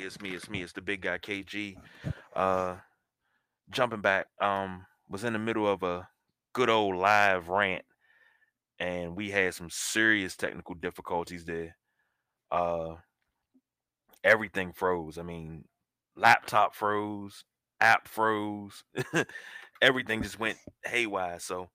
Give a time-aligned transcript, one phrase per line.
[0.00, 0.30] Everybody, it's me.
[0.34, 0.62] It's me.
[0.62, 1.76] It's the big guy KG.
[2.34, 2.76] Uh,
[3.70, 4.28] jumping back.
[4.40, 6.08] Um, was in the middle of a
[6.54, 7.84] good old live rant,
[8.78, 11.76] and we had some serious technical difficulties there.
[12.50, 12.94] Uh,
[14.24, 15.18] everything froze.
[15.18, 15.64] I mean,
[16.16, 17.44] laptop froze,
[17.80, 18.84] app froze,
[19.82, 21.40] everything just went haywire.
[21.40, 21.68] So,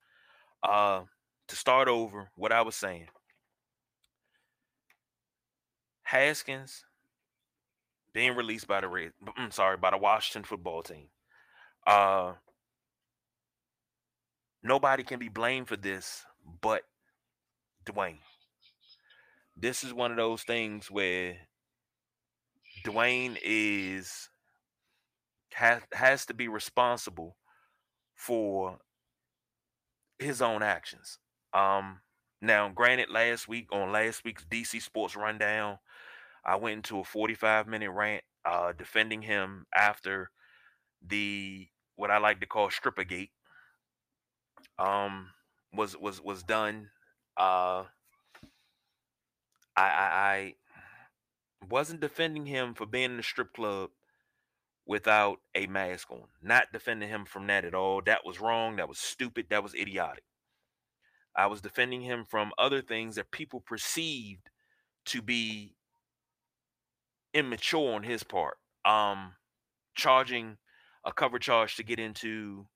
[0.64, 1.02] uh,
[1.46, 3.06] to start over, what I was saying,
[6.02, 6.85] Haskins
[8.16, 11.08] being released by the Red, I'm mm, sorry, by the Washington football team.
[11.86, 12.32] Uh,
[14.62, 16.24] nobody can be blamed for this
[16.62, 16.80] but
[17.84, 18.20] Dwayne.
[19.54, 21.36] This is one of those things where
[22.86, 24.30] Dwayne is
[25.52, 27.36] has has to be responsible
[28.14, 28.78] for
[30.18, 31.18] his own actions.
[31.52, 32.00] Um
[32.40, 35.78] now granted last week on last week's DC Sports Rundown,
[36.46, 40.30] I went into a 45 minute rant uh, defending him after
[41.06, 41.66] the
[41.96, 43.30] what I like to call strippergate
[44.78, 45.30] um,
[45.72, 46.90] was was was done.
[47.36, 47.84] Uh,
[49.76, 50.54] I, I, I
[51.68, 53.90] wasn't defending him for being in the strip club
[54.86, 56.24] without a mask on.
[56.42, 58.00] Not defending him from that at all.
[58.06, 58.76] That was wrong.
[58.76, 59.46] That was stupid.
[59.50, 60.24] That was idiotic.
[61.34, 64.48] I was defending him from other things that people perceived
[65.06, 65.74] to be
[67.36, 68.56] immature on his part.
[68.84, 69.34] Um,
[69.94, 70.56] charging
[71.04, 72.66] a cover charge to get into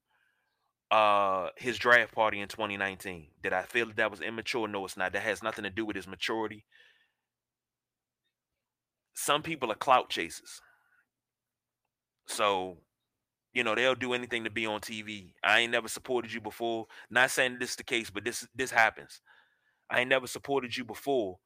[0.90, 3.28] uh his draft party in 2019.
[3.42, 4.68] Did I feel that that was immature?
[4.68, 5.12] No, it's not.
[5.12, 6.64] That has nothing to do with his maturity.
[9.14, 10.60] Some people are clout chasers.
[12.26, 12.78] So,
[13.52, 15.34] you know, they'll do anything to be on TV.
[15.44, 16.86] I ain't never supported you before.
[17.10, 19.20] Not saying this is the case, but this this happens.
[19.90, 21.38] I ain't never supported you before,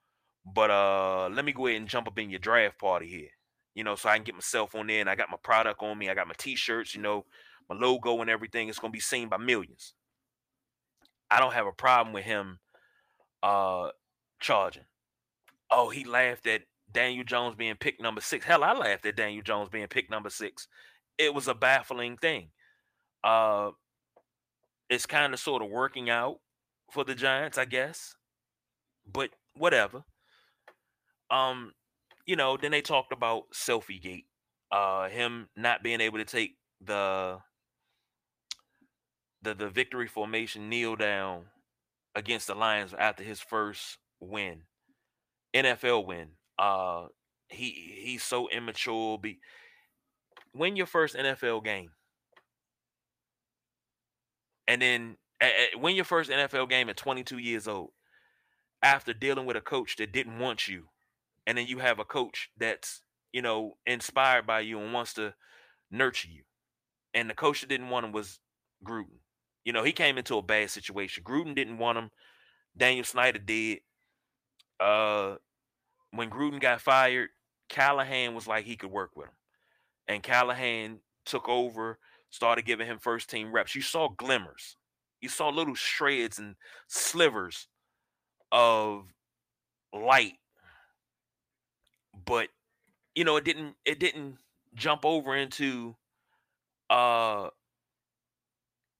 [0.44, 3.28] but uh, let me go ahead and jump up in your draft party here.
[3.74, 5.98] You know, so I can get myself on there and I got my product on
[5.98, 6.08] me.
[6.08, 7.24] I got my t-shirts, you know,
[7.68, 8.68] my logo and everything.
[8.68, 9.94] It's gonna be seen by millions.
[11.30, 12.58] I don't have a problem with him
[13.42, 13.88] uh
[14.40, 14.84] charging.
[15.70, 16.62] Oh, he laughed at
[16.92, 18.44] Daniel Jones being picked number six.
[18.44, 20.68] Hell, I laughed at Daniel Jones being picked number six.
[21.18, 22.50] It was a baffling thing.
[23.24, 23.70] Uh
[24.88, 26.36] it's kind of sort of working out
[26.92, 28.14] for the Giants, I guess.
[29.10, 30.04] But whatever.
[31.30, 31.72] Um,
[32.26, 34.26] you know, then they talked about selfie gate,
[34.72, 37.38] uh, him not being able to take the
[39.42, 41.44] the the victory formation kneel down
[42.14, 44.62] against the Lions after his first win,
[45.54, 46.28] NFL win.
[46.58, 47.06] Uh,
[47.48, 49.18] he he's so immature.
[49.18, 49.38] Be
[50.54, 51.90] win your first NFL game,
[54.66, 57.90] and then uh, win your first NFL game at 22 years old
[58.82, 60.84] after dealing with a coach that didn't want you
[61.46, 65.34] and then you have a coach that's you know inspired by you and wants to
[65.90, 66.42] nurture you.
[67.12, 68.40] And the coach that didn't want him was
[68.84, 69.18] gruden.
[69.64, 71.24] You know he came into a bad situation.
[71.24, 72.10] Gruden didn't want him.
[72.76, 73.80] Daniel snyder did.
[74.80, 75.36] Uh
[76.10, 77.30] when gruden got fired
[77.68, 79.34] callahan was like he could work with him.
[80.06, 81.98] And callahan took over
[82.30, 83.74] started giving him first team reps.
[83.76, 84.76] You saw glimmers.
[85.20, 86.56] You saw little shreds and
[86.88, 87.68] slivers
[88.50, 89.06] of
[89.92, 90.34] light
[92.24, 92.48] but
[93.14, 94.38] you know it didn't it didn't
[94.74, 95.94] jump over into
[96.90, 97.48] uh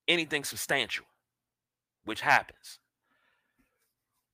[0.08, 1.06] anything substantial
[2.04, 2.78] which happens.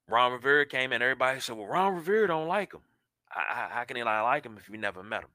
[0.09, 2.81] Ron rivera came in everybody said well ron rivera don't like him.
[3.29, 5.31] How, how can he like him if you never met him?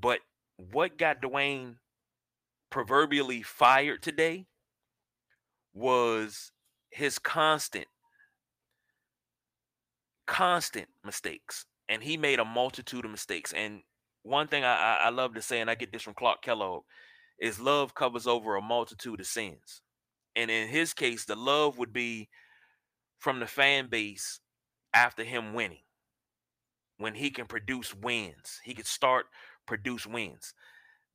[0.00, 0.20] But
[0.56, 1.76] what got dwayne
[2.70, 4.46] proverbially fired today
[5.74, 6.52] was
[6.90, 7.86] his constant
[10.26, 13.52] constant mistakes and he made a multitude of mistakes.
[13.52, 13.82] And
[14.22, 16.82] one thing I, I, love to say, and I get this from Clark Kellogg,
[17.40, 19.82] is love covers over a multitude of sins.
[20.36, 22.28] And in his case, the love would be
[23.18, 24.40] from the fan base
[24.92, 25.82] after him winning.
[26.98, 29.26] When he can produce wins, he could start
[29.66, 30.52] produce wins.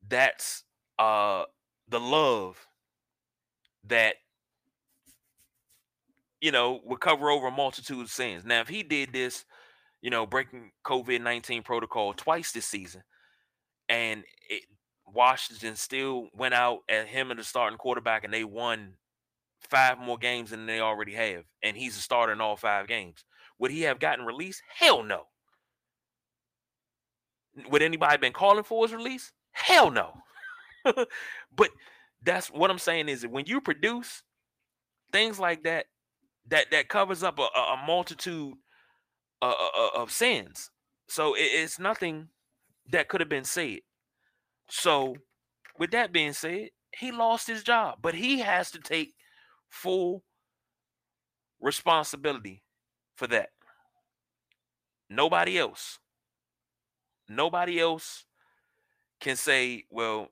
[0.07, 0.63] That's
[0.97, 1.43] uh
[1.89, 2.67] the love
[3.85, 4.15] that
[6.39, 8.45] you know would cover over a multitude of sins.
[8.45, 9.43] Now, if he did this
[10.03, 13.03] you know, breaking COVID 19 protocol twice this season.
[13.87, 14.63] And it,
[15.07, 18.95] Washington still went out at him and the starting quarterback, and they won
[19.69, 21.45] five more games than they already have.
[21.63, 23.23] And he's a starter in all five games.
[23.59, 24.61] Would he have gotten released?
[24.77, 25.23] Hell no.
[27.69, 29.31] Would anybody been calling for his release?
[29.53, 30.11] Hell no.
[30.83, 31.69] but
[32.21, 34.21] that's what I'm saying is that when you produce
[35.13, 35.85] things like that,
[36.49, 38.55] that that covers up a, a multitude
[39.51, 40.71] uh, of sins.
[41.07, 42.29] So it, it's nothing
[42.91, 43.79] that could have been said.
[44.69, 45.15] So,
[45.77, 49.15] with that being said, he lost his job, but he has to take
[49.69, 50.23] full
[51.59, 52.63] responsibility
[53.15, 53.49] for that.
[55.09, 55.99] Nobody else.
[57.29, 58.25] Nobody else
[59.19, 60.27] can say, well,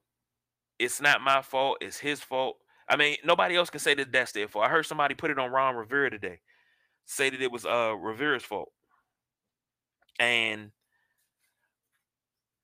[0.79, 2.57] it's not my fault, it's his fault.
[2.89, 4.65] I mean, nobody else can say that that's their fault.
[4.65, 6.41] I heard somebody put it on Ron Rivera today,
[7.05, 8.71] say that it was uh Rivera's fault.
[10.21, 10.69] And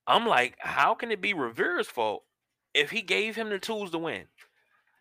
[0.05, 2.23] I'm like, how can it be Rivera's fault
[2.75, 4.25] if he gave him the tools to win?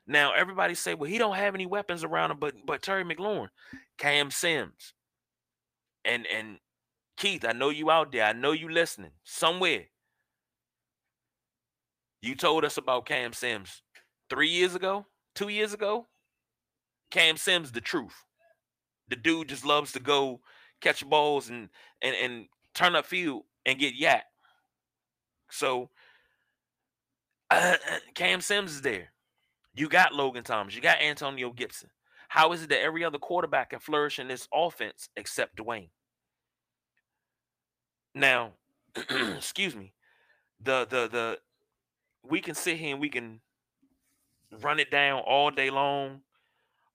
[0.06, 3.50] Now everybody say, well, he don't have any weapons around him, but but Terry McLaurin,
[3.98, 4.94] Cam Sims,
[6.02, 6.58] and and
[7.18, 8.24] Keith, I know you out there.
[8.24, 9.88] I know you listening somewhere.
[12.22, 13.82] You told us about Cam Sims
[14.30, 15.04] three years ago,
[15.34, 16.06] two years ago.
[17.10, 18.24] Cam Sims, the truth.
[19.08, 20.40] The dude just loves to go
[20.80, 21.68] catch balls and
[22.02, 24.22] and and turn up field and get YAC.
[25.50, 25.90] So
[27.50, 27.76] uh,
[28.14, 29.12] Cam Sims is there.
[29.74, 30.74] You got Logan Thomas.
[30.74, 31.90] You got Antonio Gibson.
[32.28, 35.90] How is it that every other quarterback can flourish in this offense except Dwayne?
[38.14, 38.52] Now,
[39.36, 39.92] excuse me,
[40.60, 41.38] the the the
[42.22, 43.40] we can sit here and we can
[44.62, 46.20] run it down all day long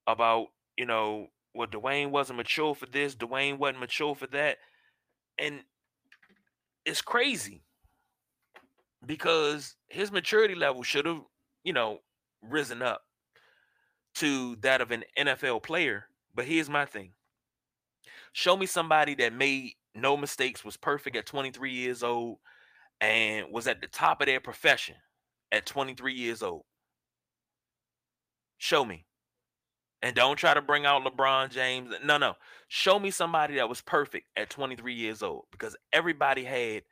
[0.07, 4.57] about you know well Dwayne wasn't mature for this, Dwayne wasn't mature for that,
[5.38, 5.62] and
[6.86, 7.63] it's crazy
[9.06, 11.21] because his maturity level should have
[11.63, 12.00] you know
[12.42, 13.01] risen up
[14.15, 16.06] to that of an NFL player.
[16.33, 17.12] But here's my thing:
[18.33, 22.38] show me somebody that made no mistakes, was perfect at 23 years old,
[23.00, 24.95] and was at the top of their profession
[25.51, 26.63] at 23 years old.
[28.57, 29.06] Show me.
[30.01, 31.94] And don't try to bring out LeBron James.
[32.03, 32.36] No, no.
[32.69, 36.83] Show me somebody that was perfect at 23 years old because everybody had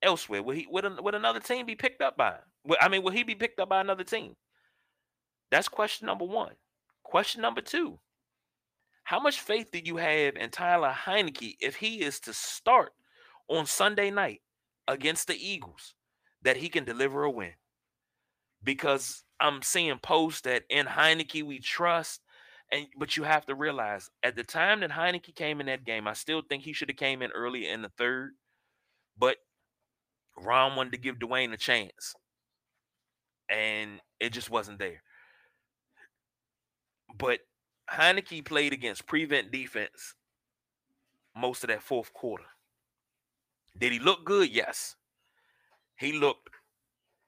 [0.00, 0.44] elsewhere?
[0.44, 0.84] Will he would,
[1.14, 2.30] another team be picked up by?
[2.30, 2.76] Him?
[2.80, 4.36] I mean, will he be picked up by another team?
[5.50, 6.52] That's question number one.
[7.02, 7.98] Question number two
[9.02, 12.92] How much faith do you have in Tyler Heinicke if he is to start
[13.48, 14.40] on Sunday night
[14.88, 15.94] against the Eagles
[16.42, 17.52] that he can deliver a win?
[18.62, 22.20] Because I'm seeing posts that in Heinicke we trust.
[22.72, 26.08] And but you have to realize at the time that Heinicke came in that game,
[26.08, 28.32] I still think he should have came in early in the third,
[29.18, 29.36] but
[30.36, 32.14] Ron wanted to give Dwayne a chance.
[33.50, 35.02] And it just wasn't there.
[37.16, 37.40] But
[37.90, 40.14] Heinicke played against prevent defense
[41.36, 42.44] most of that fourth quarter.
[43.78, 44.50] Did he look good?
[44.50, 44.96] Yes.
[45.96, 46.48] He looked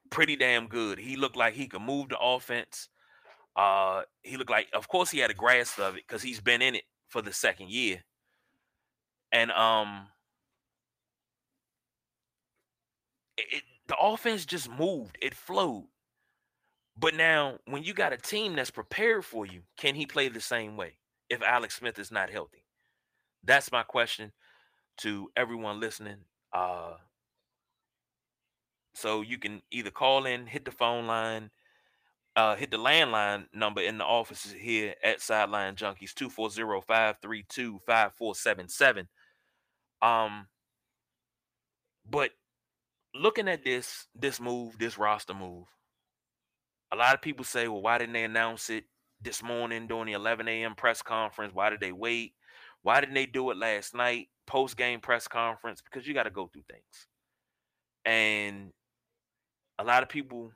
[0.09, 0.99] pretty damn good.
[0.99, 2.89] He looked like he could move the offense.
[3.55, 6.61] Uh, he looked like, of course, he had a grasp of it because he's been
[6.61, 8.03] in it for the second year.
[9.31, 10.07] And um,
[13.37, 15.17] it, the offense just moved.
[15.21, 15.87] It flowed.
[16.99, 20.41] But now, when you got a team that's prepared for you, can he play the
[20.41, 20.97] same way
[21.29, 22.63] if Alex Smith is not healthy?
[23.43, 24.31] That's my question
[24.97, 26.17] to everyone listening.
[26.53, 26.93] Uh,
[28.93, 31.51] so you can either call in, hit the phone line,
[32.35, 39.07] uh, hit the landline number in the offices here at Sideline Junkies 240-532-5477.
[40.01, 40.47] Um,
[42.09, 42.31] but
[43.15, 45.65] looking at this this move, this roster move,
[46.91, 48.85] a lot of people say, well, why didn't they announce it
[49.21, 50.75] this morning during the 11 a.m.
[50.75, 51.53] press conference?
[51.53, 52.33] Why did they wait?
[52.83, 55.81] Why didn't they do it last night, post game press conference?
[55.81, 57.07] Because you got to go through things.
[58.05, 58.71] And
[59.77, 60.51] a lot of people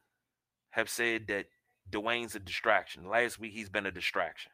[0.71, 1.47] have said that
[1.89, 3.09] Dwayne's a distraction.
[3.09, 4.51] Last week he's been a distraction.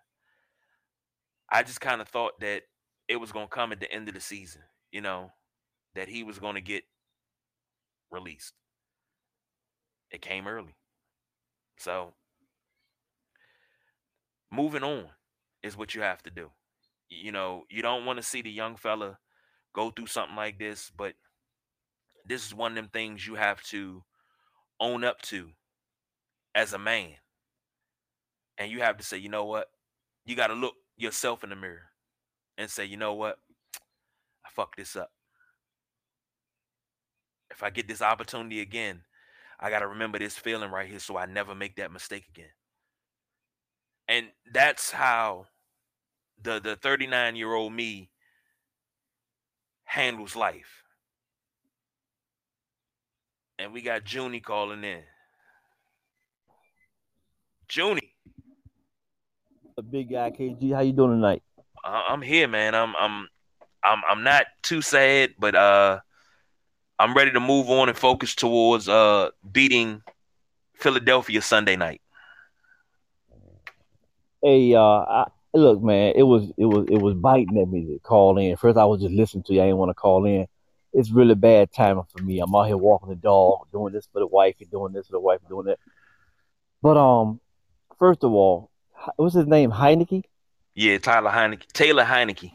[1.49, 2.63] I just kind of thought that
[3.07, 5.31] it was going to come at the end of the season, you know,
[5.95, 6.83] that he was going to get
[8.11, 8.53] released.
[10.11, 10.75] It came early.
[11.77, 12.13] So
[14.51, 15.05] moving on
[15.63, 16.49] is what you have to do.
[17.09, 19.17] You know, you don't want to see the young fella
[19.73, 21.13] go through something like this, but
[22.25, 24.03] this is one of them things you have to
[24.79, 25.49] own up to
[26.53, 27.13] as a man.
[28.57, 29.67] And you have to say, you know what?
[30.25, 31.91] You got to look yourself in the mirror
[32.57, 33.37] and say, you know what?
[34.45, 35.11] I fucked this up.
[37.51, 39.01] If I get this opportunity again,
[39.59, 42.49] I got to remember this feeling right here so I never make that mistake again.
[44.07, 45.47] And that's how
[46.43, 48.09] the the 39 year old me
[49.85, 50.83] handles life.
[53.59, 55.01] And we got Junie calling in.
[57.69, 58.13] Junie.
[59.77, 60.73] A big guy, KG.
[60.73, 61.41] How you doing tonight?
[61.83, 62.75] I'm here, man.
[62.75, 63.27] I'm I'm
[63.83, 65.99] I'm I'm not too sad, but uh
[66.99, 70.01] I'm ready to move on and focus towards uh beating
[70.73, 72.01] Philadelphia Sunday night.
[74.43, 75.25] Hey, uh, I,
[75.57, 78.55] look, man, it was it was it was biting at me to call in.
[78.57, 79.61] First, I was just listening to you.
[79.61, 80.47] I didn't want to call in.
[80.93, 82.39] It's really bad timing for me.
[82.39, 85.13] I'm out here walking the dog, doing this for the wife, and doing this for
[85.13, 85.79] the wife, and doing that.
[86.81, 87.39] But um,
[87.99, 88.71] first of all,
[89.15, 89.71] what's his name?
[89.71, 90.23] Heinicke.
[90.73, 91.67] Yeah, Tyler Heinicke.
[91.73, 92.51] Taylor Heinicke.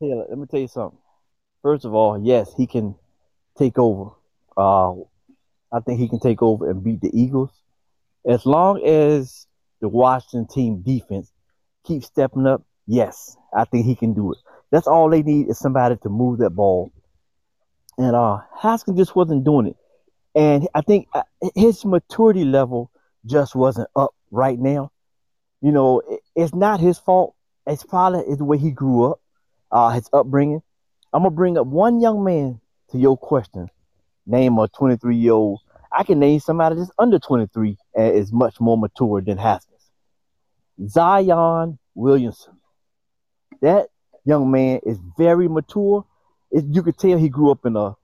[0.00, 0.98] Taylor, let me tell you something.
[1.62, 2.94] First of all, yes, he can
[3.56, 4.10] take over.
[4.56, 4.92] Uh,
[5.72, 7.50] I think he can take over and beat the Eagles
[8.26, 9.46] as long as
[9.80, 11.31] the Washington team defense
[11.84, 12.62] keeps stepping up.
[12.86, 14.38] Yes, I think he can do it.
[14.70, 16.92] That's all they need is somebody to move that ball.
[17.98, 19.76] And uh, Haskins just wasn't doing it.
[20.34, 21.22] And I think uh,
[21.54, 22.90] his maturity level
[23.26, 24.90] just wasn't up right now.
[25.60, 26.02] You know,
[26.34, 27.36] it's not his fault
[27.66, 29.20] it's probably the way he grew up,
[29.70, 30.62] uh, his upbringing.
[31.12, 32.60] I'm gonna bring up one young man
[32.90, 33.68] to your question.
[34.26, 35.60] Name a 23 year old.
[35.90, 39.71] I can name somebody that's under 23 and is much more mature than Haskins.
[40.86, 42.54] Zion Williamson.
[43.60, 43.88] That
[44.24, 46.04] young man is very mature.
[46.50, 47.94] It, you could tell he grew up in a.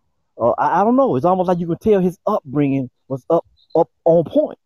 [0.41, 1.17] Uh, I, I don't know.
[1.17, 4.59] It's almost like you can tell his upbringing was up up on point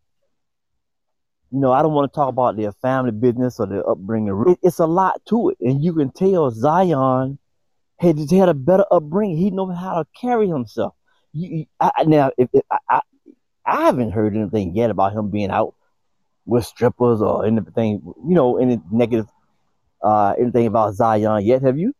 [1.52, 4.42] you know, I don't want to talk about their family business or their upbringing.
[4.46, 7.38] It, it's a lot to it, and you can tell Zion
[7.98, 9.36] had had a better upbringing.
[9.36, 10.94] He knows how to carry himself.
[11.34, 13.00] You, I, now, if, if I, I,
[13.66, 15.74] I haven't heard anything yet about him being out
[16.44, 19.26] with strippers or anything, you know, any negative,
[20.02, 21.62] uh, anything about Zion yet.
[21.62, 21.94] Have you?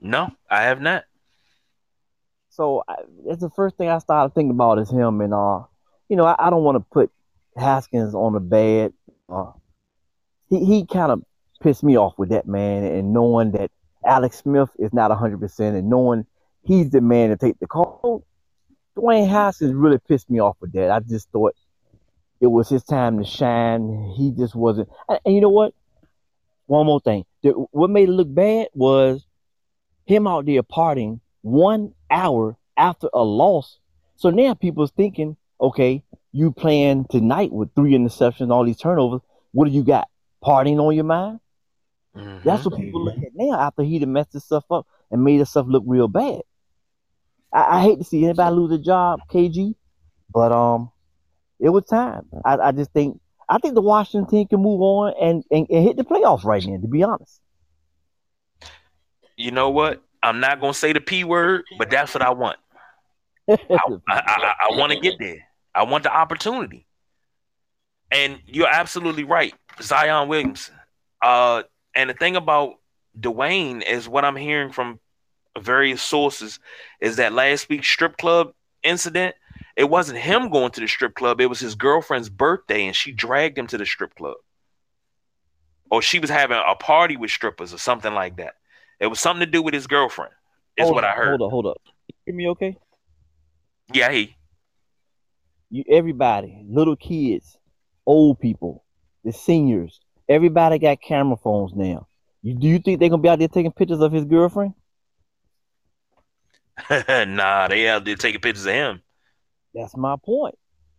[0.00, 1.04] No, I have not.
[2.50, 2.96] So I,
[3.26, 5.62] that's the first thing I started thinking about is him, and uh,
[6.08, 7.10] you know, I, I don't want to put
[7.56, 8.92] Haskins on the bed.
[9.28, 9.52] Uh,
[10.48, 11.22] he he kind of
[11.60, 13.70] pissed me off with that man, and knowing that
[14.04, 16.26] Alex Smith is not hundred percent, and knowing
[16.64, 18.24] he's the man to take the call.
[18.96, 20.90] Dwayne Haskins really pissed me off with that.
[20.90, 21.54] I just thought
[22.40, 24.12] it was his time to shine.
[24.16, 24.88] He just wasn't.
[25.08, 25.74] And, and you know what?
[26.66, 27.24] One more thing.
[27.42, 29.24] What made it look bad was
[30.06, 33.78] him out there partying one hour after a loss.
[34.16, 39.20] So now people's thinking, okay, you playing tonight with three interceptions, all these turnovers.
[39.52, 40.08] What do you got?
[40.42, 41.40] Partying on your mind?
[42.16, 42.48] Mm-hmm.
[42.48, 45.66] That's what people look at now after he'd messed himself up and made his stuff
[45.68, 46.42] look real bad.
[47.52, 49.74] I, I, hate to see anybody lose a job, KG,
[50.32, 50.90] but um,
[51.64, 52.26] it was time.
[52.44, 53.18] I, I just think
[53.48, 56.64] I think the Washington team can move on and, and, and hit the playoffs right
[56.64, 56.78] now.
[56.78, 57.40] To be honest,
[59.36, 60.02] you know what?
[60.22, 62.58] I'm not gonna say the p word, but that's what I want.
[63.48, 65.38] I, I, I, I want to get there.
[65.74, 66.86] I want the opportunity.
[68.10, 70.74] And you're absolutely right, Zion Williamson.
[71.20, 71.62] Uh,
[71.94, 72.74] and the thing about
[73.18, 75.00] Dwayne is what I'm hearing from
[75.58, 76.58] various sources
[77.00, 78.52] is that last week's strip club
[78.82, 79.34] incident,
[79.76, 83.12] it wasn't him going to the strip club, it was his girlfriend's birthday, and she
[83.12, 84.36] dragged him to the strip club.
[85.90, 88.54] Or she was having a party with strippers or something like that.
[89.00, 90.32] It was something to do with his girlfriend,
[90.76, 91.40] is hold what up, I heard.
[91.40, 91.76] Hold up, hold up.
[92.08, 92.76] You hear me okay?
[93.92, 94.36] Yeah, he
[95.74, 97.58] you everybody, little kids,
[98.06, 98.84] old people,
[99.24, 102.06] the seniors, everybody got camera phones now.
[102.42, 104.74] You, do you think they're gonna be out there taking pictures of his girlfriend?
[106.90, 109.02] nah, they out there taking pictures of him.
[109.74, 110.56] That's my point.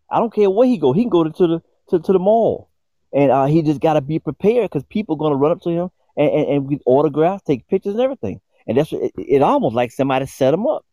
[0.10, 0.94] I don't care where he go.
[0.94, 2.70] He can go to, to the to, to the mall,
[3.14, 5.90] and uh, he just got to be prepared because people gonna run up to him
[6.18, 8.42] and, and, and get autographs, take pictures, and everything.
[8.68, 10.86] And that's it, it almost like somebody set him up.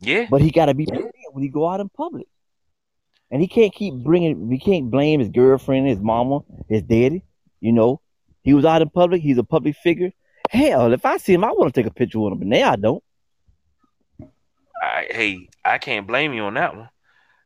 [0.00, 0.26] Yeah.
[0.30, 2.26] But he got to be prepared when he go out in public.
[3.30, 4.48] and he can't keep bringing.
[4.48, 7.24] We can't blame his girlfriend, his mama, his daddy.
[7.60, 8.00] You know,
[8.42, 9.22] he was out in public.
[9.22, 10.12] He's a public figure.
[10.50, 12.72] Hell, if I see him, I want to take a picture with him, but now
[12.72, 13.03] I don't.
[14.82, 16.88] I, hey, I can't blame you on that one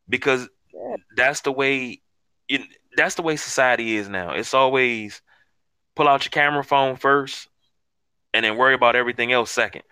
[0.09, 0.49] because
[1.17, 2.01] that's the way.
[2.49, 2.63] It,
[2.97, 4.33] that's the way society is now.
[4.33, 5.23] It's always
[5.95, 7.49] pull out your camera phone first,
[8.33, 9.83] and then worry about everything else second.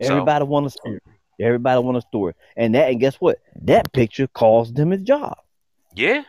[0.00, 1.00] Everybody so, want a story.
[1.40, 3.38] Everybody want a story, and that and guess what?
[3.62, 5.38] That picture caused him his job.
[5.94, 6.22] Yeah.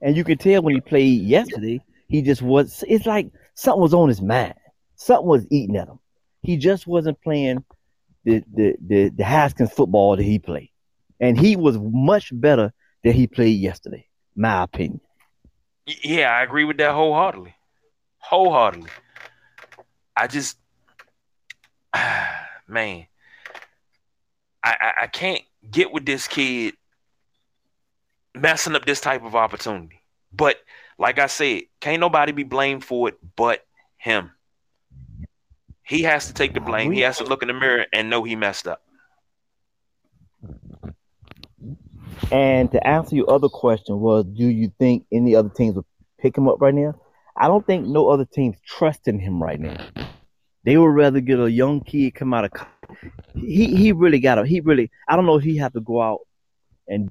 [0.00, 2.82] And you can tell when he played yesterday, he just was.
[2.88, 4.54] It's like something was on his mind.
[4.96, 5.98] Something was eating at him.
[6.42, 7.64] He just wasn't playing
[8.24, 10.70] the the the, the Haskins football that he played,
[11.20, 12.72] and he was much better
[13.04, 14.06] than he played yesterday.
[14.34, 15.00] My opinion.
[15.86, 17.54] Yeah, I agree with that wholeheartedly.
[18.18, 18.90] Wholeheartedly.
[20.16, 20.56] I just,
[22.68, 23.06] man,
[24.62, 26.74] I, I, I can't get with this kid
[28.34, 30.02] messing up this type of opportunity.
[30.32, 30.56] But
[30.98, 33.64] like I said, can't nobody be blamed for it but
[33.96, 34.30] him.
[35.84, 36.92] He has to take the blame.
[36.92, 38.82] He has to look in the mirror and know he messed up.
[42.30, 45.84] And to answer your other question was, do you think any other teams would
[46.18, 46.94] pick him up right now?
[47.36, 49.76] I don't think no other teams trusting him right now.
[50.64, 52.52] They would rather get a young kid come out of.
[53.34, 54.46] He he really got to.
[54.46, 54.90] He really.
[55.08, 56.20] I don't know if he have to go out
[56.86, 57.10] and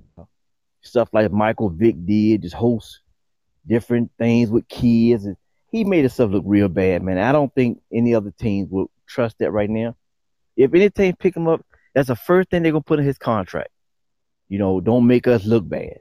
[0.82, 3.02] stuff like Michael Vick did, just host
[3.68, 5.26] different things with kids.
[5.26, 5.36] And
[5.72, 7.18] he made himself look real bad, man.
[7.18, 9.96] I don't think any other teams would trust that right now.
[10.56, 13.18] If any team pick him up, that's the first thing they're gonna put in his
[13.18, 13.70] contract.
[14.50, 16.00] You know, don't make us look bad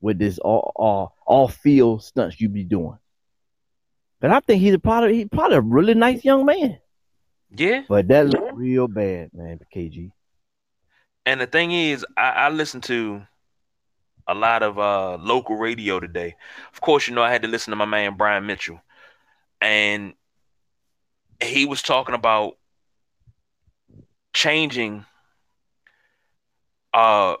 [0.00, 2.98] with this all all, all field stunts you be doing.
[4.20, 6.78] But I think he's a probably he's probably a really nice young man.
[7.50, 7.82] Yeah.
[7.88, 10.12] But that looked real bad, man, KG.
[11.26, 13.22] And the thing is, I, I listened to
[14.26, 16.36] a lot of uh, local radio today.
[16.72, 18.80] Of course, you know I had to listen to my man Brian Mitchell,
[19.60, 20.14] and
[21.42, 22.56] he was talking about
[24.32, 25.04] changing
[26.94, 27.36] uh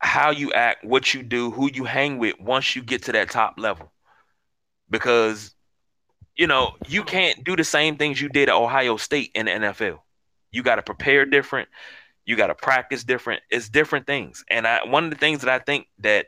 [0.00, 3.30] how you act, what you do, who you hang with once you get to that
[3.30, 3.90] top level.
[4.88, 5.54] Because,
[6.36, 9.52] you know, you can't do the same things you did at Ohio State in the
[9.52, 9.98] NFL.
[10.50, 11.68] You got to prepare different.
[12.24, 13.42] You got to practice different.
[13.50, 14.44] It's different things.
[14.50, 16.26] And I, one of the things that I think that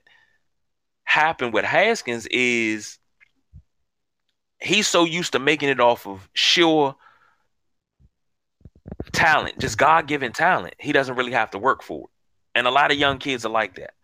[1.04, 2.98] happened with Haskins is
[4.60, 6.94] he's so used to making it off of sure
[9.12, 10.74] talent, just God given talent.
[10.78, 12.10] He doesn't really have to work for it.
[12.54, 13.94] And a lot of young kids are like that.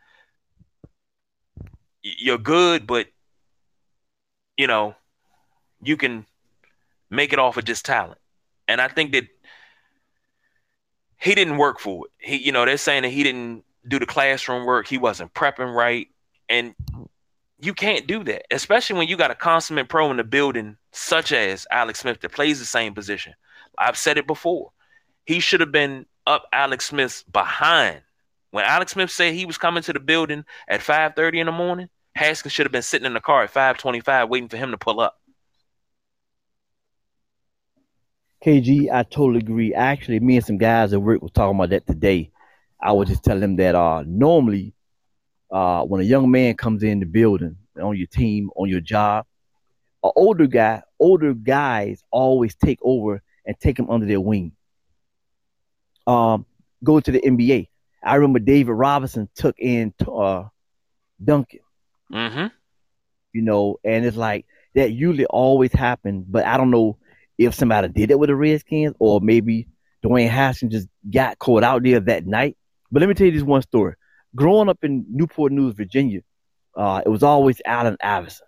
[2.03, 3.09] You're good, but
[4.57, 4.95] you know,
[5.83, 6.27] you can
[7.11, 8.19] make it off of just talent.
[8.69, 9.25] And I think that
[11.21, 12.12] he didn't work for it.
[12.19, 14.87] He, you know, they're saying that he didn't do the classroom work.
[14.87, 16.09] He wasn't prepping right.
[16.49, 16.75] And
[17.59, 21.33] you can't do that, especially when you got a consummate pro in the building, such
[21.33, 23.35] as Alex Smith, that plays the same position.
[23.79, 24.73] I've said it before.
[25.25, 28.03] He should have been up Alex Smith's behind
[28.57, 31.90] when Alex Smith said he was coming to the building at 5:30 in the morning,
[32.14, 34.99] Haskins should have been sitting in the car at 5:25 waiting for him to pull
[34.99, 35.21] up.
[38.42, 39.75] KG, I totally agree.
[39.75, 42.31] Actually, me and some guys at work were talking about that today.
[42.81, 44.73] I was just telling them that uh normally
[45.57, 49.25] uh when a young man comes in the building on your team, on your job,
[50.05, 54.53] an older guy, older guys always take over and take him under their wing.
[56.07, 56.45] Um,
[56.85, 57.69] go to the NBA.
[58.05, 60.45] I remember David Robinson took in uh,
[61.23, 61.61] Duncan.
[62.12, 62.47] Mm-hmm.
[63.33, 66.99] You know, and it's like that usually always happens, but I don't know
[67.38, 69.69] if somebody did it with the Redskins or maybe
[70.05, 72.59] Dwayne Haskins just got caught out there that night.
[72.92, 73.95] But let me tell you this one story.
[74.37, 76.20] Growing up in Newport News, Virginia,
[76.77, 78.46] uh, it was always Allen Iverson.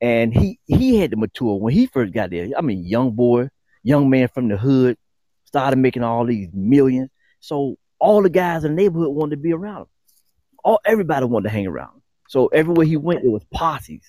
[0.00, 2.48] And he he had to mature when he first got there.
[2.56, 3.50] I mean, young boy,
[3.82, 4.96] young man from the hood,
[5.44, 7.10] started making all these millions.
[7.40, 9.86] So all the guys in the neighborhood wanted to be around him.
[10.64, 12.02] All everybody wanted to hang around him.
[12.28, 14.00] So everywhere he went, it was posses.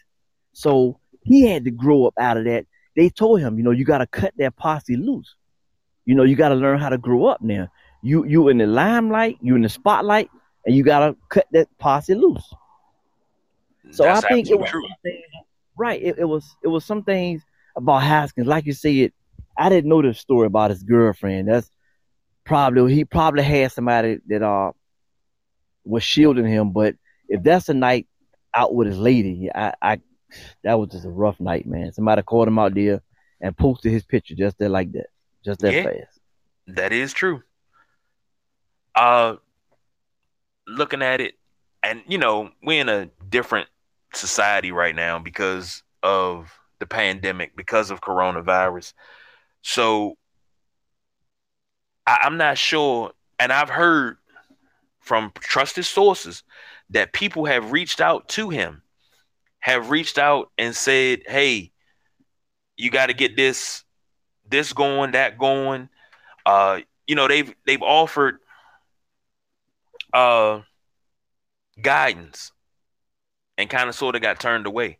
[0.53, 2.65] So he had to grow up out of that.
[2.95, 5.35] They told him, you know, you got to cut that posse loose.
[6.05, 7.69] You know, you got to learn how to grow up now.
[8.01, 10.29] You you in the limelight, you in the spotlight,
[10.65, 12.53] and you got to cut that posse loose.
[13.91, 14.69] So That's I think it was
[15.77, 16.01] right.
[16.01, 17.41] It, it was it was some things
[17.75, 19.11] about Haskins, like you said.
[19.55, 21.47] I didn't know the story about his girlfriend.
[21.47, 21.69] That's
[22.43, 24.71] probably he probably had somebody that uh
[25.83, 26.71] was shielding him.
[26.71, 26.95] But
[27.27, 28.07] if that's a night
[28.53, 30.01] out with his lady, I, I
[30.63, 31.91] that was just a rough night, man.
[31.93, 33.01] Somebody caught him out there
[33.41, 35.07] and posted his picture just there like that,
[35.43, 36.19] just that yeah, fast.
[36.67, 37.43] That is true.
[38.95, 39.35] Uh,
[40.67, 41.35] looking at it,
[41.81, 43.67] and you know, we're in a different
[44.13, 48.93] society right now because of the pandemic, because of coronavirus.
[49.61, 50.17] So
[52.05, 54.17] I, I'm not sure, and I've heard
[54.99, 56.43] from trusted sources
[56.89, 58.81] that people have reached out to him,
[59.59, 61.71] have reached out and said, "Hey,
[62.77, 63.83] you got to get this,
[64.49, 65.89] this going, that going."
[66.45, 68.39] Uh, you know, they've they've offered
[70.13, 70.61] uh
[71.81, 72.51] guidance
[73.57, 74.99] and kind of sort of got turned away.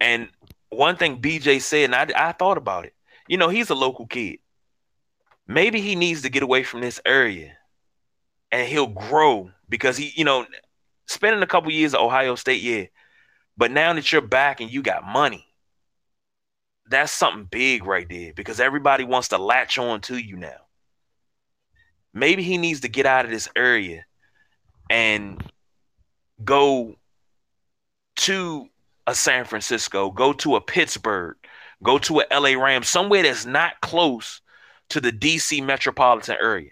[0.00, 0.28] And
[0.70, 2.94] one thing BJ said, and I, I thought about it.
[3.28, 4.38] You know, he's a local kid.
[5.46, 7.56] Maybe he needs to get away from this area
[8.50, 10.46] and he'll grow because he, you know,
[11.06, 12.84] spending a couple years at Ohio State, yeah.
[13.56, 15.46] But now that you're back and you got money,
[16.88, 20.60] that's something big right there because everybody wants to latch on to you now.
[22.14, 24.04] Maybe he needs to get out of this area
[24.90, 25.42] and
[26.44, 26.96] go
[28.16, 28.68] to
[29.06, 31.36] a San Francisco, go to a Pittsburgh,
[31.82, 34.40] go to a LA Rams, somewhere that's not close
[34.90, 36.70] to the DC metropolitan area.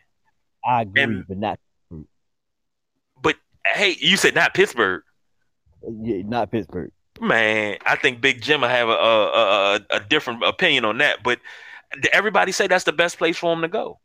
[0.64, 1.58] I agree, and, but not.
[3.22, 5.02] But hey, you said not Pittsburgh.
[6.02, 6.92] Yeah, not Pittsburgh.
[7.20, 11.22] Man, I think Big Jim will have a, a, a, a different opinion on that.
[11.22, 11.38] But
[12.12, 13.98] everybody say that's the best place for him to go.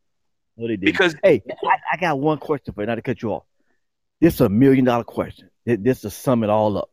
[0.58, 0.86] No, they did.
[0.86, 3.44] Because hey, I, I, got one question for you, not to cut you off.
[4.22, 5.50] This is a million dollar question.
[5.65, 6.89] This to sum it all up.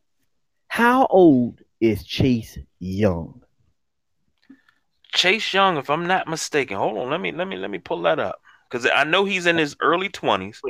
[0.69, 3.43] How old is Chase Young?
[5.15, 8.03] Chase Young, if I'm not mistaken, hold on, let me let me let me pull
[8.03, 10.61] that up because I know he's in his early 20s.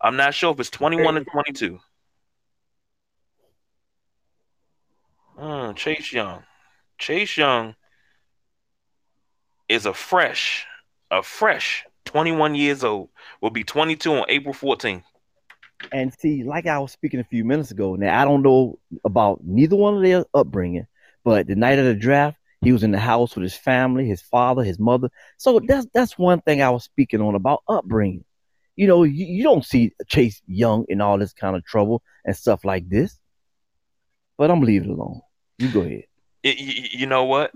[0.00, 1.78] I'm not sure if it's 21 or 22.
[5.38, 6.42] Uh, Chase Young,
[6.98, 7.74] Chase Young
[9.68, 10.66] is a fresh,
[11.10, 13.08] a fresh 21 years old.
[13.40, 15.02] Will be 22 on April 14th.
[15.90, 19.40] And see, like I was speaking a few minutes ago, now I don't know about
[19.42, 20.86] neither one of their upbringing,
[21.24, 24.22] but the night of the draft, he was in the house with his family, his
[24.22, 25.10] father, his mother.
[25.38, 28.24] So that's that's one thing I was speaking on about upbringing.
[28.76, 32.36] You know, you, you don't see Chase Young in all this kind of trouble and
[32.36, 33.18] stuff like this.
[34.38, 35.20] But I'm leaving it alone.
[35.58, 36.04] You go ahead.
[36.42, 37.52] It, you, you, know what?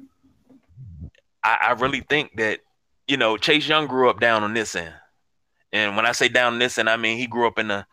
[1.42, 2.60] I, I really think that
[3.08, 4.94] you know Chase Young grew up down on this end,
[5.72, 7.86] and when I say down on this end, I mean he grew up in the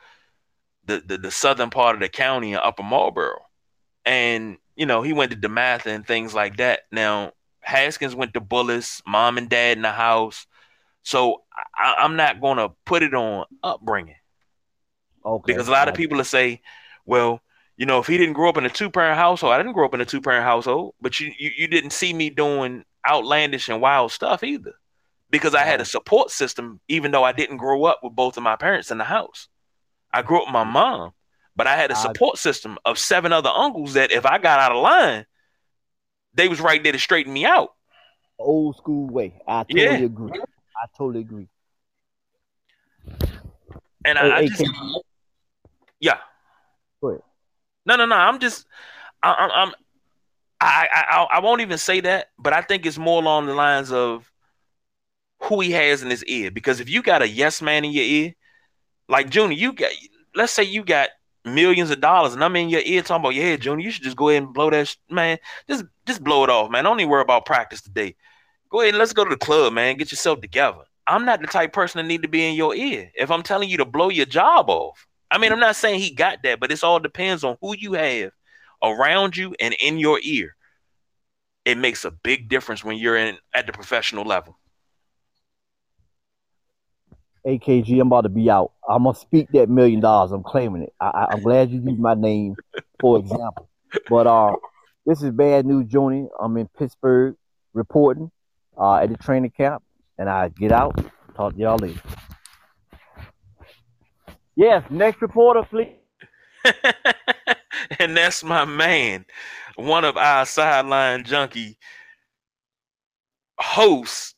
[0.85, 3.39] the, the, the southern part of the county in Upper Marlboro.
[4.05, 6.81] And, you know, he went to DeMatha and things like that.
[6.91, 10.45] Now, Haskins went to Bullis, mom and dad in the house.
[11.03, 11.43] So
[11.75, 14.15] I, am not going to put it on upbringing.
[15.25, 15.53] Okay.
[15.53, 16.61] Because a lot of people will say,
[17.05, 17.39] well,
[17.77, 19.85] you know, if he didn't grow up in a two parent household, I didn't grow
[19.85, 23.69] up in a two parent household, but you, you, you didn't see me doing outlandish
[23.69, 24.73] and wild stuff either
[25.33, 28.43] because I had a support system, even though I didn't grow up with both of
[28.43, 29.47] my parents in the house.
[30.13, 31.13] I grew up with my mom,
[31.55, 34.73] but I had a support system of seven other uncles that if I got out
[34.73, 35.25] of line,
[36.35, 37.73] they was right there to straighten me out.
[38.37, 39.41] Old school way.
[39.47, 40.05] I totally yeah.
[40.05, 40.39] agree.
[40.39, 41.47] I totally agree.
[44.05, 44.63] And hey, I, I hey, just,
[45.99, 46.17] yeah.
[47.01, 47.21] Go ahead.
[47.87, 48.15] No, no, no.
[48.15, 48.67] I'm just,
[49.23, 49.73] I, I'm,
[50.61, 53.91] I, I, I won't even say that, but I think it's more along the lines
[53.91, 54.29] of
[55.45, 56.51] who he has in his ear.
[56.51, 58.33] Because if you got a yes man in your ear,
[59.09, 59.91] like Junior, you got
[60.35, 61.09] let's say you got
[61.45, 64.17] millions of dollars, and I'm in your ear talking about, yeah, Junior, you should just
[64.17, 65.37] go ahead and blow that sh- man.
[65.67, 66.83] Just just blow it off, man.
[66.83, 68.15] Don't even worry about practice today.
[68.69, 69.97] Go ahead and let's go to the club, man.
[69.97, 70.79] Get yourself together.
[71.05, 73.11] I'm not the type person that need to be in your ear.
[73.15, 76.11] If I'm telling you to blow your job off, I mean, I'm not saying he
[76.11, 78.31] got that, but it's all depends on who you have
[78.81, 80.55] around you and in your ear.
[81.65, 84.57] It makes a big difference when you're in at the professional level.
[87.45, 88.71] AKG, I'm about to be out.
[88.87, 90.31] I'm gonna speak that million dollars.
[90.31, 90.93] I'm claiming it.
[90.99, 92.55] I, am glad you used my name
[92.99, 93.69] for example.
[94.09, 94.55] But uh,
[95.05, 96.27] this is bad news, Joni.
[96.39, 97.35] I'm in Pittsburgh
[97.73, 98.31] reporting
[98.77, 99.83] uh, at the training camp,
[100.17, 100.95] and I get out.
[101.35, 102.01] Talk to y'all later.
[104.55, 105.95] Yes, next reporter, please.
[107.99, 109.25] and that's my man,
[109.75, 111.77] one of our sideline junkie
[113.59, 114.32] hosts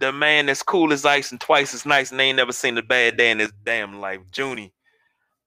[0.00, 2.76] the man that's cool as ice and twice as nice and they ain't never seen
[2.78, 4.72] a bad day in his damn life, Junie.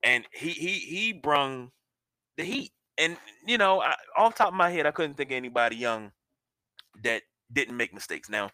[0.03, 1.71] And he he he brung
[2.37, 2.71] the heat.
[2.97, 6.11] And you know, I, off top of my head, I couldn't think of anybody young
[7.03, 8.29] that didn't make mistakes.
[8.29, 8.51] Now,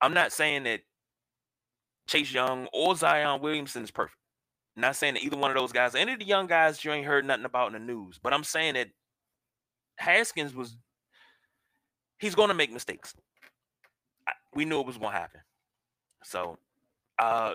[0.00, 0.80] I'm not saying that
[2.08, 4.16] Chase Young or Zion Williamson is perfect.
[4.76, 6.92] I'm not saying that either one of those guys, any of the young guys you
[6.92, 8.88] ain't heard nothing about in the news, but I'm saying that
[9.98, 10.76] Haskins was
[12.18, 13.14] he's going to make mistakes
[14.54, 15.40] we knew it was going to happen.
[16.24, 16.58] So
[17.18, 17.54] uh,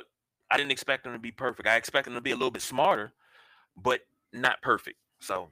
[0.52, 1.68] I didn't expect them to be perfect.
[1.68, 3.14] I expect them to be a little bit smarter,
[3.76, 4.02] but
[4.34, 4.98] not perfect.
[5.20, 5.50] So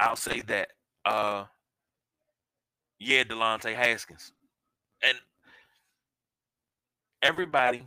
[0.00, 0.68] I'll say that.
[1.04, 1.44] Uh,
[2.98, 4.32] yeah, Delonte Haskins,
[5.02, 5.18] and
[7.22, 7.86] everybody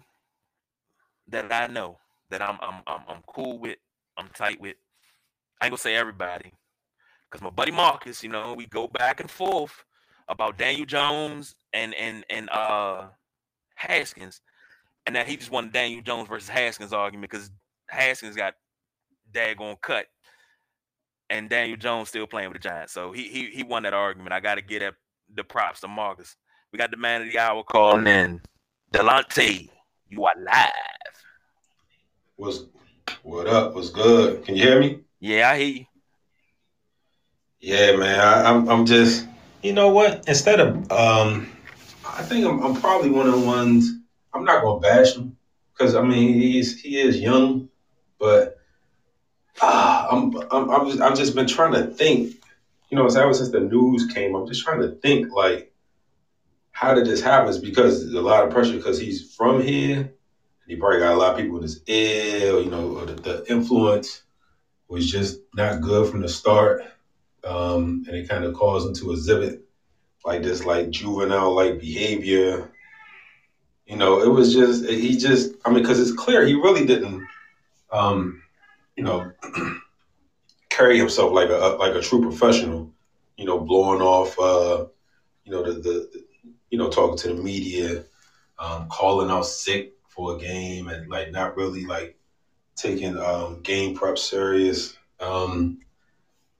[1.29, 1.97] that I know
[2.29, 3.77] that I'm I'm I'm, I'm cool with,
[4.17, 4.75] I'm tight with.
[5.59, 6.51] I ain't gonna say everybody,
[7.29, 9.83] because my buddy Marcus, you know, we go back and forth
[10.27, 13.07] about Daniel Jones and and and uh
[13.75, 14.41] Haskins,
[15.05, 17.51] and that he just won Daniel Jones versus Haskins argument because
[17.89, 18.55] Haskins got
[19.33, 20.07] daggone cut,
[21.29, 24.33] and Daniel Jones still playing with the Giants, so he he he won that argument.
[24.33, 24.95] I got to get up
[25.33, 26.35] the props to Marcus.
[26.71, 28.41] We got the man of the hour calling in,
[28.93, 29.69] Delonte.
[30.09, 30.71] You are live.
[32.35, 32.63] What's
[33.23, 33.75] what up?
[33.75, 34.43] What's good?
[34.43, 34.99] Can you hear me?
[35.19, 35.85] Yeah, I hear you.
[37.59, 38.19] Yeah, man.
[38.19, 39.27] I, I'm I'm just
[39.61, 40.27] you know what?
[40.27, 41.49] Instead of um,
[42.05, 43.91] I think I'm, I'm probably one of the ones.
[44.33, 45.35] I'm not gonna bash him
[45.73, 47.67] because I mean he's he is young,
[48.19, 48.57] but
[49.61, 52.33] ah, I'm I'm I'm just, I've just been trying to think.
[52.89, 55.73] You know, ever since the news came, I'm just trying to think like,
[56.71, 57.49] how did this happen?
[57.49, 60.13] It's because there's a lot of pressure because he's from here.
[60.65, 62.59] He probably got a lot of people in his ear.
[62.59, 64.21] You know, the, the influence
[64.87, 66.81] was just not good from the start
[67.47, 69.63] um, and it kind of caused him to exhibit
[70.25, 72.71] like this like juvenile like behavior.
[73.85, 77.23] You know, it was just he just I mean because it's clear he really didn't
[77.91, 78.41] um,
[78.95, 79.31] you know
[80.69, 82.91] carry himself like a like a true professional.
[83.37, 84.85] You know, blowing off uh,
[85.45, 86.23] you know the, the
[86.69, 88.03] you know talking to the media,
[88.59, 92.15] um, calling out sick for a game and like not really like
[92.75, 94.97] taking um, game prep serious.
[95.19, 95.77] Um,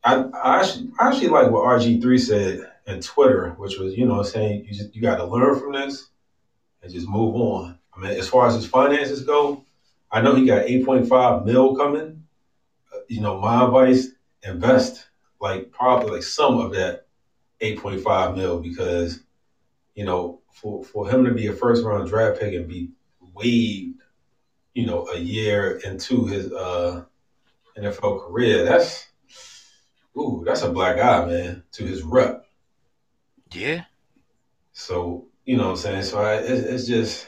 [0.07, 4.63] I, I actually, actually like what RG3 said in Twitter, which was, you know, saying
[4.65, 6.07] you just you got to learn from this
[6.81, 7.77] and just move on.
[7.93, 9.65] I mean, as far as his finances go,
[10.09, 12.23] I know he got 8.5 mil coming.
[12.93, 14.07] Uh, you know, my advice:
[14.43, 15.09] invest
[15.41, 17.05] like probably like some of that
[17.59, 19.19] 8.5 mil because,
[19.93, 22.91] you know, for for him to be a first round draft pick and be
[23.33, 23.99] waived,
[24.73, 27.03] you know, a year into his uh,
[27.77, 29.07] NFL career, that's
[30.17, 32.45] ooh, that's a black eye, man, to his rep.
[33.51, 33.83] Yeah.
[34.73, 36.03] So you know what I'm saying.
[36.03, 37.27] So I, it's, it's just,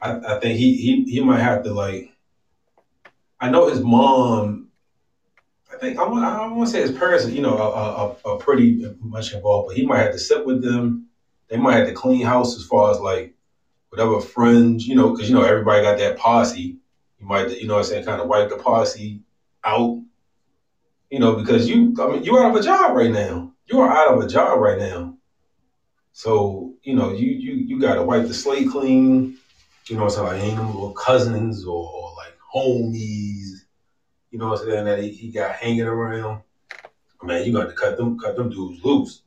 [0.00, 2.10] I, I think he he he might have to like.
[3.40, 4.68] I know his mom.
[5.72, 8.36] I think I want I want to say his parents, you know, are, are, are
[8.38, 11.06] pretty much involved, but he might have to sit with them.
[11.48, 13.34] They might have to clean house as far as like
[13.90, 16.78] whatever friends, you know, because you know everybody got that posse.
[17.18, 19.20] You might, you know, what I'm saying, kind of wipe the posse
[19.64, 19.99] out
[21.10, 23.52] you know, because you, I mean, you're out of a job right now.
[23.66, 25.16] You are out of a job right now.
[26.12, 29.36] So, you know, you you you got to wipe the slate clean.
[29.88, 33.64] You know, so like ain't no little cousins or, or, like homies.
[34.30, 36.42] You know what I'm saying that he, he got hanging around.
[37.22, 39.22] Man, you got to cut them cut them dudes loose.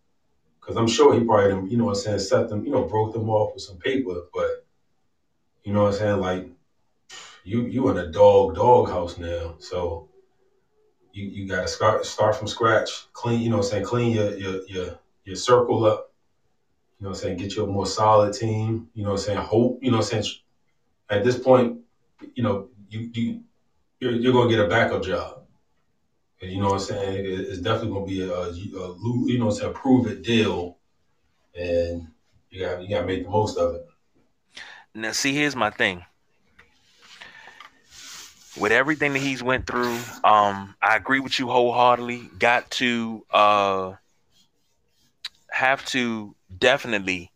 [0.62, 2.84] Cause I'm sure he probably them, you know what I'm saying, set them, you know,
[2.84, 4.22] broke them off with some paper.
[4.34, 4.66] But
[5.64, 6.48] you know what I'm saying, like
[7.44, 9.56] you you in a dog dog house now.
[9.60, 10.08] So
[11.14, 12.90] you, you got to start start from scratch.
[13.14, 16.12] Clean, you know, what I'm saying clean your your your your circle up.
[17.00, 18.90] You know, what I'm saying get you a more solid team.
[18.94, 19.80] You know, what I'm saying hope.
[19.82, 20.36] You know, what I'm saying
[21.10, 21.80] at this point,
[22.34, 23.44] you know, you you
[24.00, 25.44] you're, you're gonna get a backup job.
[26.42, 27.26] And you know what I'm saying?
[27.26, 28.98] It's definitely gonna be a, a, a
[29.28, 30.78] you know, it's a prove it deal,
[31.58, 32.08] and
[32.50, 33.86] you got you got to make the most of it.
[34.94, 36.04] Now, see, here's my thing
[38.58, 42.30] with everything that he's went through, um, I agree with you wholeheartedly.
[42.38, 43.94] Got to uh,
[45.52, 47.32] have to definitely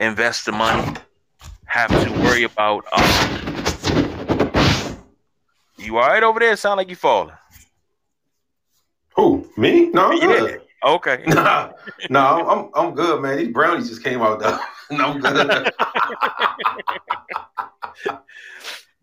[0.00, 0.96] invest the money.
[1.66, 2.84] Have to worry about.
[2.92, 4.96] Um,
[5.76, 6.56] you all right over there?
[6.56, 7.34] Sound like you falling.
[9.16, 9.90] Who me?
[9.90, 10.62] No, I'm good.
[10.84, 11.24] Okay.
[11.34, 11.70] Nah,
[12.10, 13.38] no, I'm, I'm I'm good, man.
[13.38, 14.58] These brownies just came out though.
[14.96, 15.72] no, I'm good.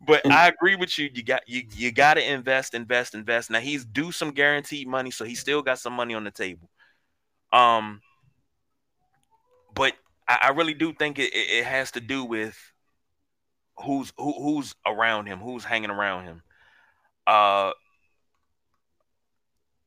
[0.05, 1.09] but I agree with you.
[1.13, 3.49] You got you you got to invest, invest, invest.
[3.49, 6.69] Now he's due some guaranteed money, so he still got some money on the table.
[7.53, 8.01] Um,
[9.75, 9.93] but
[10.27, 12.57] I, I really do think it, it has to do with
[13.83, 16.41] who's who, who's around him, who's hanging around him.
[17.27, 17.71] Uh,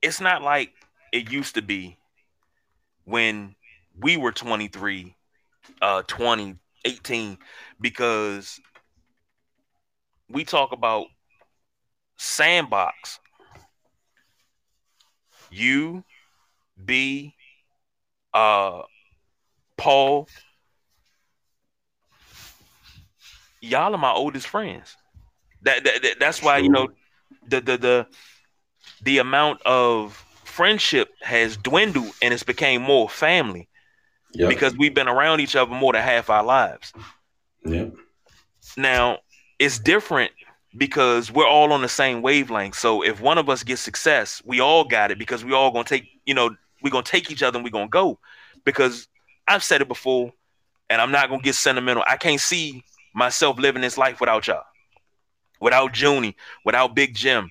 [0.01, 0.73] it's not like
[1.13, 1.99] it used to be
[3.05, 3.55] when
[3.99, 5.15] we were 23,
[5.83, 7.39] uh, 20, 18,
[7.81, 8.61] because
[10.29, 11.07] we talk about
[12.17, 13.19] sandbox.
[15.51, 16.05] You,
[16.83, 17.35] B,
[18.33, 18.83] uh,
[19.77, 20.29] Paul,
[23.61, 24.97] y'all are my oldest friends.
[25.63, 26.89] That, that, that that's why you know
[27.49, 28.07] the the the
[29.03, 33.69] the amount of friendship has dwindled and it's became more family
[34.35, 34.49] yep.
[34.49, 36.93] because we've been around each other more than half our lives.
[37.65, 37.87] Yeah.
[38.77, 39.21] Now
[39.59, 40.33] it's different
[40.77, 42.77] because we're all on the same wavelength.
[42.77, 45.85] So if one of us gets success, we all got it because we all gonna
[45.85, 46.51] take, you know,
[46.83, 48.19] we're gonna take each other and we're gonna go.
[48.65, 49.09] Because
[49.47, 50.33] I've said it before,
[50.91, 52.03] and I'm not gonna get sentimental.
[52.07, 52.83] I can't see
[53.15, 54.65] myself living this life without y'all,
[55.61, 57.51] without Junie, without Big Jim,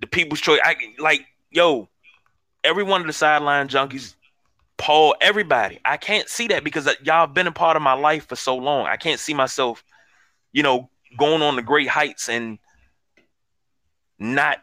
[0.00, 0.60] the people's choice.
[0.62, 1.88] I like, yo,
[2.62, 4.14] every one of the sideline junkies,
[4.76, 5.80] Paul, everybody.
[5.84, 8.36] I can't see that because uh, y'all have been a part of my life for
[8.36, 8.86] so long.
[8.86, 9.82] I can't see myself,
[10.52, 12.58] you know, going on the great heights and
[14.18, 14.58] not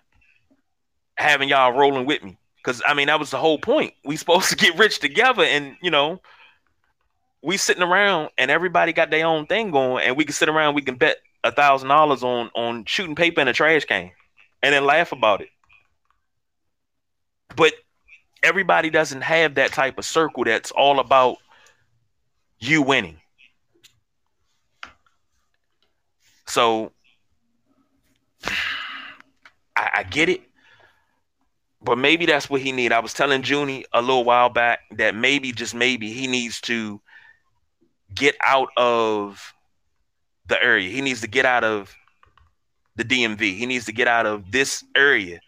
[1.17, 2.38] having y'all rolling with me.
[2.63, 3.93] Cause I mean that was the whole point.
[4.03, 6.21] We supposed to get rich together, and you know,
[7.43, 10.73] we sitting around and everybody got their own thing going, and we can sit around,
[10.73, 14.12] we can bet a thousand dollars on on shooting paper in a trash can
[14.63, 15.49] and then laugh about it.
[17.55, 17.73] But
[18.41, 21.38] everybody doesn't have that type of circle that's all about
[22.60, 23.19] you winning.
[26.47, 26.91] So
[29.75, 30.41] I, I get it,
[31.81, 32.91] but maybe that's what he need.
[32.91, 37.01] I was telling Junie a little while back that maybe just maybe he needs to
[38.13, 39.53] get out of
[40.47, 40.89] the area.
[40.89, 41.93] He needs to get out of
[42.95, 43.58] the DMV.
[43.58, 45.39] He needs to get out of this area.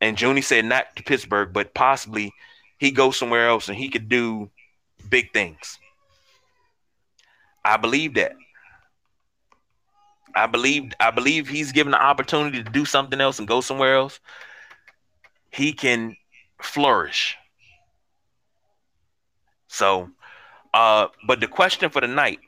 [0.00, 2.32] And Junie said not to Pittsburgh, but possibly
[2.78, 4.50] he goes somewhere else and he could do
[5.10, 5.78] big things.
[7.64, 8.32] I believe that.
[10.38, 13.96] I believe I believe he's given the opportunity to do something else and go somewhere
[13.96, 14.20] else.
[15.50, 16.16] He can
[16.62, 17.36] flourish.
[19.66, 20.10] So,
[20.72, 22.38] uh, but the question for the night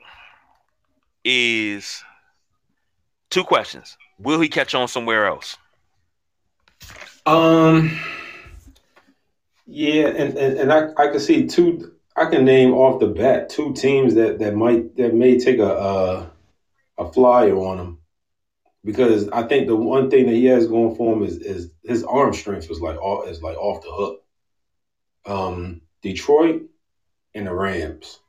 [1.25, 2.03] is
[3.29, 3.97] two questions.
[4.19, 5.57] Will he catch on somewhere else?
[7.25, 7.99] Um
[9.67, 13.49] yeah, and, and, and I, I can see two I can name off the bat
[13.49, 16.30] two teams that, that might that may take a, a
[16.97, 17.97] a flyer on him
[18.83, 22.03] because I think the one thing that he has going for him is, is his
[22.03, 24.23] arm strength is like all is like off the hook.
[25.25, 26.63] Um, Detroit
[27.35, 28.19] and the Rams.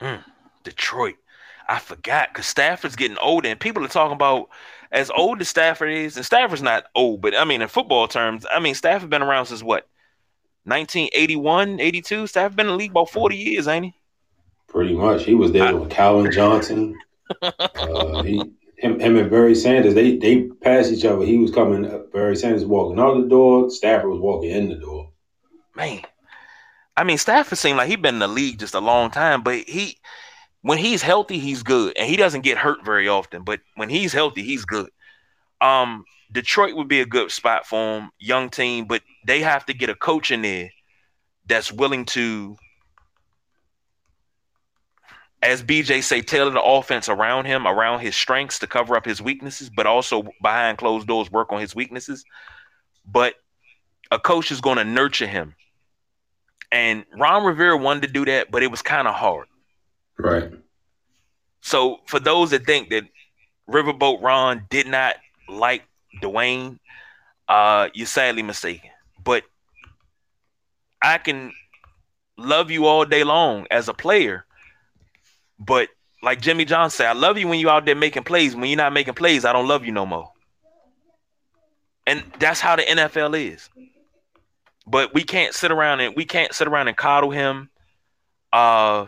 [0.00, 0.24] Mm,
[0.64, 1.16] Detroit.
[1.68, 4.48] I forgot because Stafford's getting older, and people are talking about
[4.90, 8.46] as old as Stafford is, and Stafford's not old, but I mean in football terms,
[8.50, 9.86] I mean Stafford been around since what
[10.64, 12.26] 1981, 82.
[12.26, 13.94] Stafford been in the league about 40 years, ain't he?
[14.68, 15.24] Pretty much.
[15.24, 16.98] He was there with Calvin Johnson.
[17.42, 18.42] uh, he,
[18.76, 21.24] him, him and Barry Sanders, they they passed each other.
[21.24, 21.82] He was coming.
[22.12, 23.70] Barry Sanders walking out the door.
[23.70, 25.10] Stafford was walking in the door.
[25.74, 26.02] Man,
[26.96, 29.56] I mean Stafford seemed like he'd been in the league just a long time, but
[29.58, 29.98] he
[30.62, 33.42] when he's healthy, he's good, and he doesn't get hurt very often.
[33.42, 34.90] But when he's healthy, he's good.
[35.60, 39.74] Um, Detroit would be a good spot for him, young team, but they have to
[39.74, 40.70] get a coach in there
[41.46, 42.56] that's willing to
[45.42, 49.22] as BJ say, tailor the offense around him, around his strengths to cover up his
[49.22, 52.24] weaknesses, but also behind closed doors work on his weaknesses.
[53.06, 53.34] But
[54.10, 55.54] a coach is going to nurture him.
[56.72, 59.46] And Ron Rivera wanted to do that, but it was kind of hard.
[60.18, 60.52] Right.
[61.60, 63.04] So for those that think that
[63.70, 65.16] Riverboat Ron did not
[65.48, 65.84] like
[66.20, 66.78] Dwayne,
[67.48, 68.90] uh, you're sadly mistaken.
[69.22, 69.44] But
[71.00, 71.52] I can
[72.36, 74.44] love you all day long as a player
[75.58, 75.88] but
[76.22, 78.54] like Jimmy John said, I love you when you out there making plays.
[78.54, 80.30] When you're not making plays, I don't love you no more.
[82.06, 83.68] And that's how the NFL is.
[84.86, 87.68] But we can't sit around and we can't sit around and coddle him,
[88.52, 89.06] uh,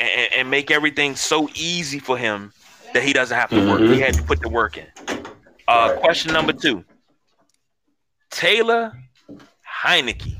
[0.00, 2.52] and, and make everything so easy for him
[2.94, 3.70] that he doesn't have to mm-hmm.
[3.70, 3.80] work.
[3.80, 4.86] He had to put the work in.
[5.68, 5.96] Uh.
[5.96, 6.82] Question number two:
[8.30, 8.92] Taylor
[9.82, 10.35] Heinicke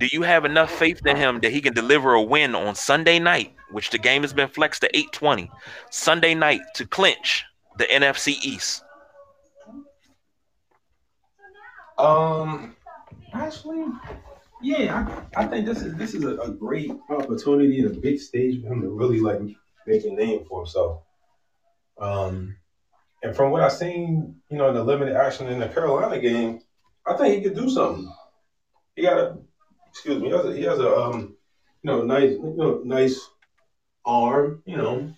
[0.00, 3.18] do you have enough faith in him that he can deliver a win on Sunday
[3.18, 5.50] night, which the game has been flexed to 820,
[5.90, 7.44] Sunday night to clinch
[7.76, 8.82] the NFC East?
[11.98, 12.74] Um,
[13.34, 13.84] actually,
[14.62, 18.18] yeah, I, I think this is this is a, a, great opportunity and a big
[18.18, 19.40] stage for him to really like
[19.86, 21.02] make a name for himself.
[22.00, 22.56] Um,
[23.22, 26.60] and from what I've seen, you know, in the limited action in the Carolina game,
[27.06, 28.10] I think he could do something.
[28.96, 29.38] He got a
[29.90, 31.36] excuse me, he has a, he has a um,
[31.82, 33.20] you know, nice, you know, nice
[34.04, 34.62] arm.
[34.66, 35.14] You know,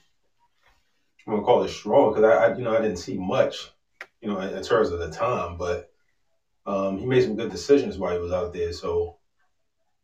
[1.26, 3.70] I'm gonna call it strong because I, I, you know, I didn't see much,
[4.20, 5.90] you know, in, in terms of the time, but
[6.66, 8.72] um, he made some good decisions while he was out there.
[8.72, 9.18] So,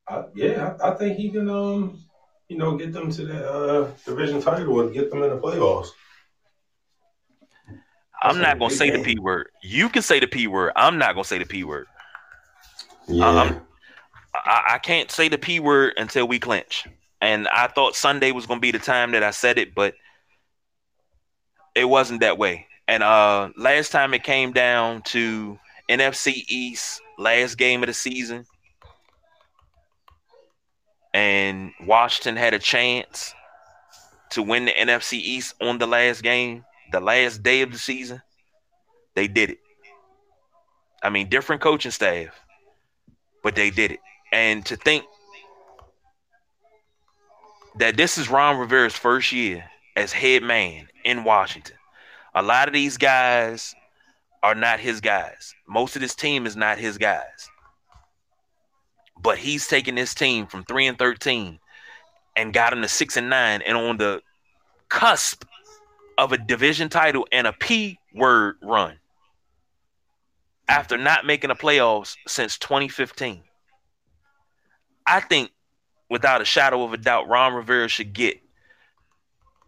[0.08, 1.48] I, yeah, I, I think he can.
[1.48, 2.02] Um,
[2.48, 5.88] you know, get them to the uh, division title and get them in the playoffs.
[8.20, 9.50] I'm not gonna say the p word.
[9.62, 10.72] You can say the p word.
[10.74, 11.86] I'm not gonna say the p word.
[13.06, 13.60] Yeah.
[14.48, 16.86] I, I can't say the p word until we clinch.
[17.20, 19.94] And I thought Sunday was gonna be the time that I said it, but
[21.74, 22.66] it wasn't that way.
[22.88, 28.46] And uh last time it came down to NFC East, last game of the season,
[31.12, 33.34] and Washington had a chance
[34.30, 38.22] to win the NFC East on the last game, the last day of the season.
[39.14, 39.58] They did it.
[41.02, 42.38] I mean, different coaching staff,
[43.42, 44.00] but they did it.
[44.32, 45.04] And to think
[47.78, 49.64] that this is Ron Rivera's first year
[49.96, 51.76] as head man in Washington.
[52.34, 53.74] A lot of these guys
[54.42, 55.54] are not his guys.
[55.66, 57.48] Most of this team is not his guys.
[59.20, 61.58] But he's taken this team from 3 and 13
[62.36, 64.22] and got them to 6 and 9 and on the
[64.88, 65.44] cusp
[66.16, 68.98] of a division title and a P word run
[70.68, 73.42] after not making the playoffs since 2015.
[75.08, 75.50] I think
[76.10, 78.40] without a shadow of a doubt, Ron Rivera should get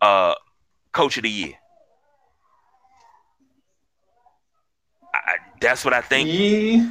[0.01, 0.35] uh
[0.93, 1.55] coach of the year.
[5.15, 6.29] I, that's what I think.
[6.31, 6.91] Yeah.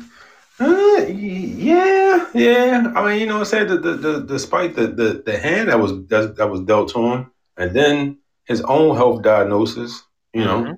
[0.62, 2.91] Uh, yeah, yeah.
[2.93, 5.70] I mean, you know, what I'm saying the, the, the despite the, the the hand
[5.70, 10.43] that was that, that was dealt to him, and then his own health diagnosis, you
[10.43, 10.74] know, mm-hmm.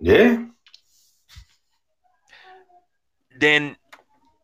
[0.00, 0.44] yeah.
[3.38, 3.76] Then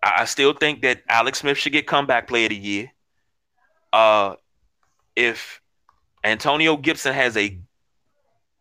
[0.03, 2.93] I still think that Alex Smith should get comeback player of the year.
[3.93, 4.37] Uh,
[5.15, 5.61] if
[6.25, 7.59] Antonio Gibson has a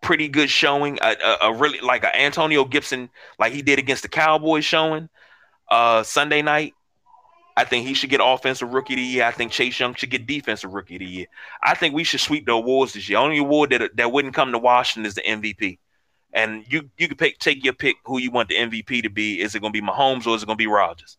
[0.01, 4.03] pretty good showing, a, a, a really like an Antonio Gibson, like he did against
[4.03, 5.09] the Cowboys showing
[5.69, 6.73] uh, Sunday night,
[7.55, 9.25] I think he should get offensive rookie of the year.
[9.25, 11.25] I think Chase Young should get defensive rookie of the year.
[11.61, 13.17] I think we should sweep the awards this year.
[13.17, 15.77] Only award that that wouldn't come to Washington is the MVP.
[16.31, 19.41] And you you can pick take your pick who you want the MVP to be.
[19.41, 21.17] Is it going to be Mahomes or is it going to be Rodgers?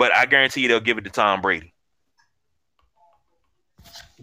[0.00, 1.74] But I guarantee you they'll give it to Tom Brady.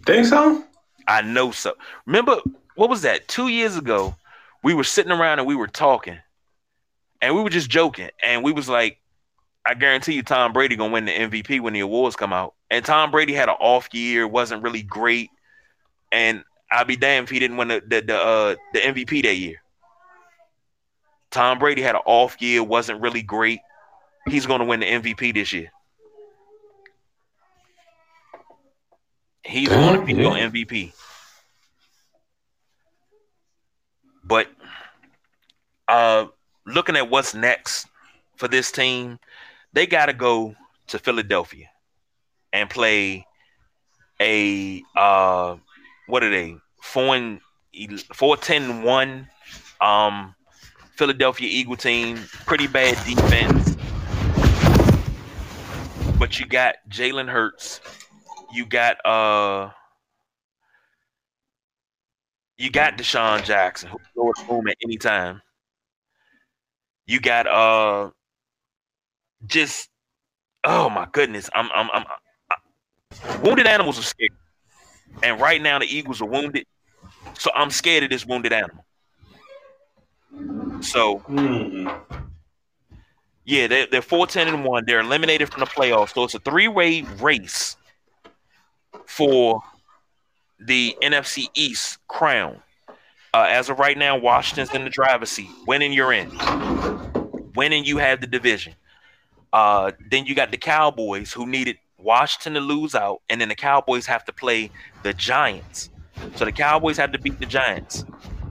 [0.04, 0.64] Think so?
[1.06, 1.74] I know so.
[2.04, 2.38] Remember
[2.74, 3.28] what was that?
[3.28, 4.16] Two years ago,
[4.64, 6.18] we were sitting around and we were talking,
[7.22, 8.98] and we were just joking, and we was like,
[9.64, 12.54] I guarantee you, Tom Brady gonna win the MVP when the awards come out.
[12.68, 15.30] And Tom Brady had an off year, wasn't really great,
[16.10, 19.36] and I'd be damned if he didn't win the the the, uh, the MVP that
[19.36, 19.62] year.
[21.30, 23.60] Tom Brady had an off year, wasn't really great.
[24.30, 25.70] He's gonna win the MVP this year.
[29.48, 30.92] He's going to be your MVP.
[34.22, 34.48] But
[35.88, 36.26] uh,
[36.66, 37.86] looking at what's next
[38.36, 39.18] for this team,
[39.72, 40.54] they got to go
[40.88, 41.70] to Philadelphia
[42.52, 43.24] and play
[44.20, 45.56] a uh,
[46.08, 47.40] what are they four and
[48.12, 49.28] four ten one
[49.80, 50.34] um
[50.96, 53.77] Philadelphia Eagle team, pretty bad defense.
[56.28, 57.80] But you got Jalen Hurts,
[58.52, 59.70] you got uh
[62.58, 65.40] you got DeSean Jackson who can go home at any time.
[67.06, 68.10] You got uh
[69.46, 69.88] just
[70.64, 72.04] oh my goodness, I'm I'm I'm,
[72.50, 74.32] I'm wounded animals are scared,
[75.22, 76.66] and right now the Eagles are wounded,
[77.38, 78.84] so I'm scared of this wounded animal.
[80.82, 81.20] So.
[81.20, 82.27] Mm-hmm.
[83.48, 84.84] Yeah, they're, they're 4 and 1.
[84.86, 86.12] They're eliminated from the playoffs.
[86.12, 87.78] So it's a three way race
[89.06, 89.62] for
[90.60, 92.60] the NFC East crown.
[93.32, 95.48] Uh, as of right now, Washington's in the driver's seat.
[95.66, 96.30] Winning, you're in.
[97.54, 98.74] Winning, you have the division.
[99.50, 103.54] Uh, then you got the Cowboys who needed Washington to lose out, and then the
[103.54, 104.70] Cowboys have to play
[105.02, 105.88] the Giants.
[106.36, 108.04] So the Cowboys have to beat the Giants,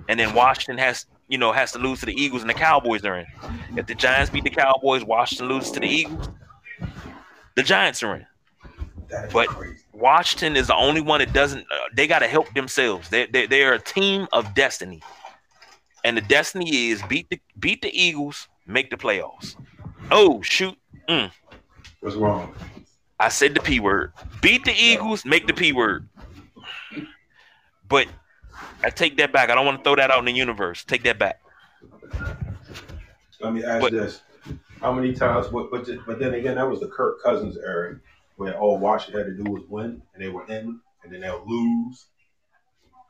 [0.10, 3.04] and then Washington has, you know, has to lose to the Eagles, and the Cowboys
[3.04, 3.26] are in.
[3.76, 6.30] If the Giants beat the Cowboys, Washington loses to the Eagles.
[7.56, 8.26] The Giants are in.
[9.32, 9.84] But crazy.
[9.94, 11.62] Washington is the only one that doesn't.
[11.62, 13.10] Uh, they got to help themselves.
[13.10, 15.02] They they they are a team of destiny,
[16.04, 19.56] and the destiny is beat the beat the Eagles, make the playoffs.
[20.12, 20.78] Oh shoot!
[21.10, 21.32] Mm.
[22.02, 22.54] What's wrong?
[23.20, 24.14] I said the P word.
[24.42, 26.08] Beat the Eagles, make the P word.
[27.88, 28.08] But
[28.84, 29.50] I take that back.
[29.50, 30.84] I don't want to throw that out in the universe.
[30.84, 31.42] Take that back.
[33.40, 34.22] Let me ask but, this:
[34.82, 35.48] How many times?
[35.48, 38.00] But, but but then again, that was the Kirk Cousins era,
[38.36, 41.44] where all Washington had to do was win, and they were in, and then they'll
[41.46, 42.06] lose.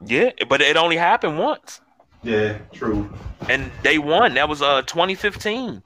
[0.05, 1.81] Yeah, but it only happened once.
[2.23, 3.09] Yeah, true.
[3.49, 4.33] And they won.
[4.33, 5.81] That was uh 2015,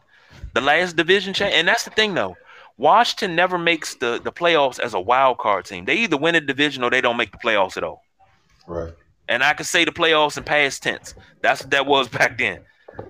[0.54, 1.54] the last division change.
[1.54, 2.36] And that's the thing though
[2.82, 5.86] Washington never makes the, the playoffs as a wild card team.
[5.86, 8.02] They either win a division or they don't make the playoffs at all.
[8.68, 8.94] Right.
[9.32, 11.16] And I can say the playoffs in past tense.
[11.42, 12.60] That's what that was back then.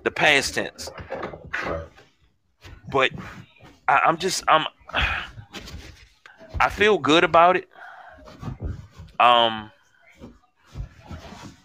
[0.04, 0.88] The past tense.
[2.88, 3.10] But
[3.88, 4.64] I, I'm just I'm
[6.60, 7.68] I feel good about it.
[9.18, 9.72] Um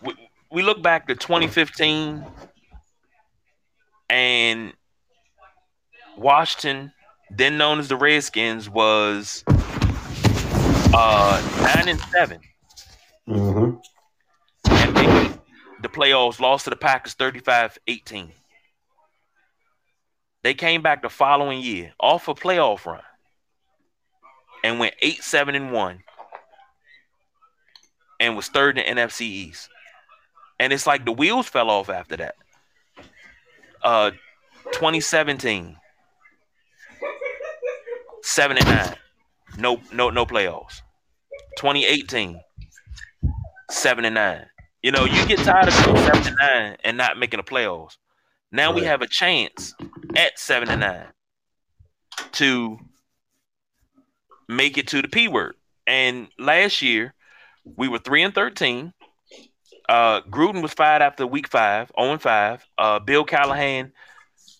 [0.01, 0.13] we,
[0.51, 2.25] we look back to 2015
[4.09, 4.73] and
[6.17, 6.91] Washington,
[7.29, 9.43] then known as the Redskins, was
[10.95, 12.39] uh nine and 7
[13.27, 13.77] Mm-hmm.
[15.87, 18.31] The playoffs, lost to the Packers 35-18.
[20.43, 23.01] They came back the following year off a playoff run
[24.63, 26.03] and went 8-7 and 1
[28.19, 29.69] and was third in NFC East.
[30.59, 32.35] And it's like the wheels fell off after that.
[33.83, 34.11] Uh
[34.71, 35.77] 2017
[38.23, 38.95] 7 and 9.
[39.59, 40.81] No no no playoffs.
[41.57, 42.41] 2018
[43.69, 44.45] 7 and 9.
[44.83, 47.97] You know, you get tired of going 7 and 9 and not making the playoffs.
[48.51, 49.73] Now we have a chance
[50.15, 51.07] at 7 and 9
[52.33, 52.77] to
[54.47, 55.55] make it to the P word.
[55.85, 57.13] And last year
[57.75, 58.93] we were 3 and 13.
[59.89, 62.65] Uh Gruden was fired after week 5, 0 and 5.
[62.77, 63.91] Uh Bill Callahan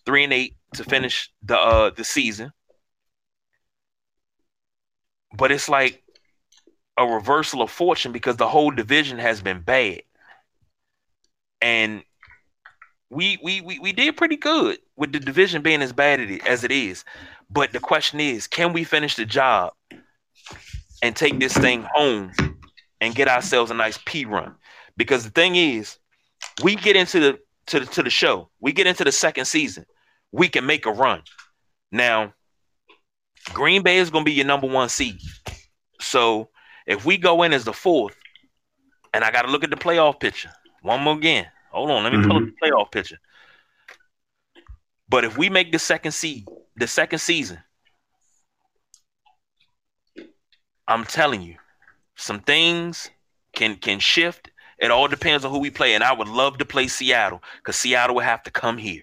[0.05, 2.51] 3 and 8 to finish the uh the season.
[5.37, 6.03] But it's like
[6.97, 10.01] a reversal of fortune because the whole division has been bad.
[11.61, 12.03] And
[13.09, 16.71] we we we, we did pretty good with the division being as bad as it
[16.71, 17.03] is.
[17.49, 19.73] But the question is, can we finish the job
[21.01, 22.31] and take this thing home
[22.99, 24.55] and get ourselves a nice P run?
[24.97, 25.97] Because the thing is,
[26.63, 29.85] we get into the to the to the show, we get into the second season,
[30.31, 31.21] we can make a run.
[31.91, 32.33] Now,
[33.53, 35.19] Green Bay is gonna be your number one seed.
[36.01, 36.49] So
[36.85, 38.15] if we go in as the fourth,
[39.13, 40.51] and I got to look at the playoff picture
[40.87, 41.47] one more again.
[41.71, 42.51] Hold on, let me pull up mm-hmm.
[42.59, 43.19] the playoff picture.
[45.09, 47.59] But if we make the second seed, the second season,
[50.87, 51.55] I'm telling you,
[52.15, 53.09] some things
[53.53, 54.49] can can shift.
[54.79, 57.75] It all depends on who we play, and I would love to play Seattle because
[57.75, 59.01] Seattle would have to come here.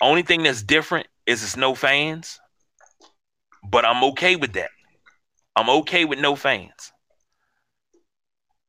[0.00, 2.40] Only thing that's different is it's no fans,
[3.68, 4.70] but I'm okay with that.
[5.54, 6.92] I'm okay with no fans.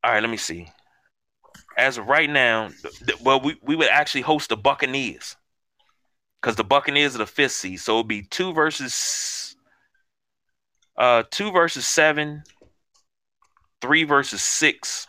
[0.03, 0.67] All right, let me see.
[1.77, 2.69] As of right now,
[3.05, 5.35] th- well, we, we would actually host the Buccaneers
[6.41, 9.55] because the Buccaneers are the fifth seed, so it'd be two versus
[10.97, 12.43] uh two versus seven,
[13.81, 15.07] three versus six,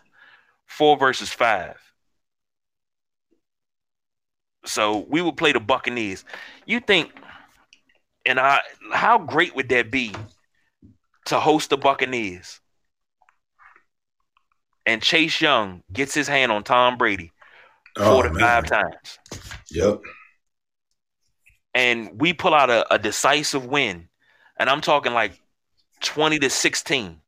[0.66, 1.76] four versus five.
[4.64, 6.24] So we would play the Buccaneers.
[6.64, 7.12] You think,
[8.24, 8.60] and I,
[8.92, 10.14] how great would that be
[11.26, 12.60] to host the Buccaneers?
[14.86, 17.32] And Chase Young gets his hand on Tom Brady
[17.96, 19.18] Oh, four to five times.
[19.70, 20.00] Yep.
[21.74, 24.08] and we pull out a, a decisive win,
[24.58, 25.40] and I'm talking like
[26.02, 27.20] 20 to 16,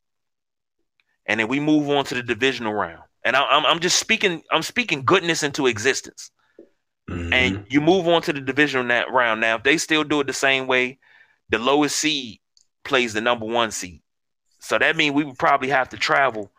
[1.27, 3.03] and then we move on to the divisional round.
[3.25, 6.31] And I, I'm I'm just speaking I'm speaking goodness into existence,
[7.11, 7.33] Mhm.
[7.33, 9.41] and you move on to the divisional na- round.
[9.41, 10.99] Now, if they still do it the same way,
[11.49, 12.41] the lowest seed
[12.85, 14.03] plays the number one seed,
[14.61, 16.53] so that means we would probably have to travel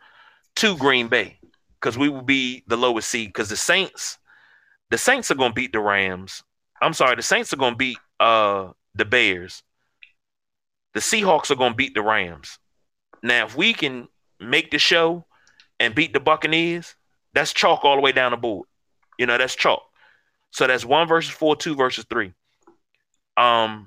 [0.58, 1.38] to Green Bay
[1.80, 4.18] because we will be the lowest seed because the Saints,
[4.90, 6.42] the Saints are going to beat the Rams.
[6.82, 9.62] I'm sorry, the Saints are going to beat uh the Bears.
[10.94, 12.58] The Seahawks are going to beat the Rams.
[13.22, 14.08] Now, if we can
[14.40, 15.24] make the show
[15.78, 16.96] and beat the Buccaneers,
[17.34, 18.66] that's chalk all the way down the board.
[19.18, 19.82] You know, that's chalk.
[20.50, 22.32] So that's one versus four, two versus three.
[23.36, 23.86] Um,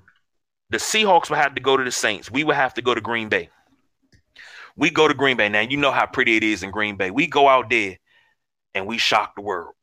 [0.70, 2.32] the Seahawks would have to go to the Saints.
[2.32, 3.50] We would have to go to Green Bay.
[4.76, 5.50] We go to Green Bay.
[5.50, 7.12] Now you know how pretty it is in Green Bay.
[7.12, 7.98] We go out there
[8.74, 9.76] and we shock the world.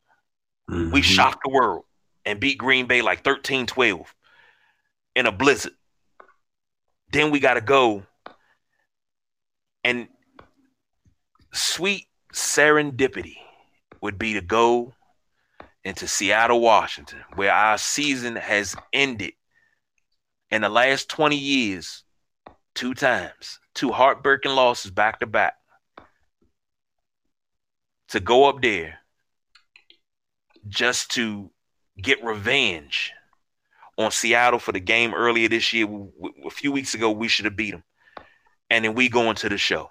[0.68, 1.04] We Mhm.
[1.04, 1.84] shocked the world
[2.24, 4.14] and beat Green Bay like 13 12
[5.14, 5.76] in a blizzard.
[7.10, 8.06] Then we got to go
[9.84, 10.08] and
[11.52, 13.38] sweet serendipity
[14.00, 14.94] would be to go
[15.84, 19.32] into Seattle, Washington, where our season has ended
[20.50, 22.04] in the last 20 years
[22.74, 25.54] two times, two heartbreaking losses back to back.
[28.08, 28.98] To go up there
[30.66, 31.50] just to
[32.00, 33.12] get revenge
[33.96, 35.86] on Seattle for the game earlier this year.
[36.44, 37.84] A few weeks ago, we should have beat them.
[38.68, 39.90] And then we go into the show.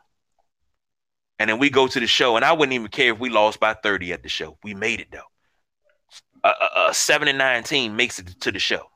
[1.40, 3.60] And then we go to the show, and I wouldn't even care if we lost
[3.60, 4.58] by 30 at the show.
[4.64, 5.20] We made it though.
[6.44, 8.90] A, a, a seven and nine team makes it to the show.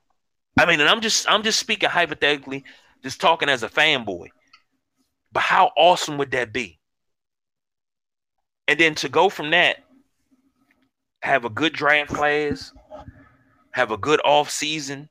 [0.57, 2.65] I mean, and I'm just I'm just speaking hypothetically,
[3.03, 4.29] just talking as a fanboy.
[5.31, 6.79] But how awesome would that be?
[8.67, 9.77] And then to go from that,
[11.21, 12.73] have a good draft class,
[13.71, 15.09] have a good off season,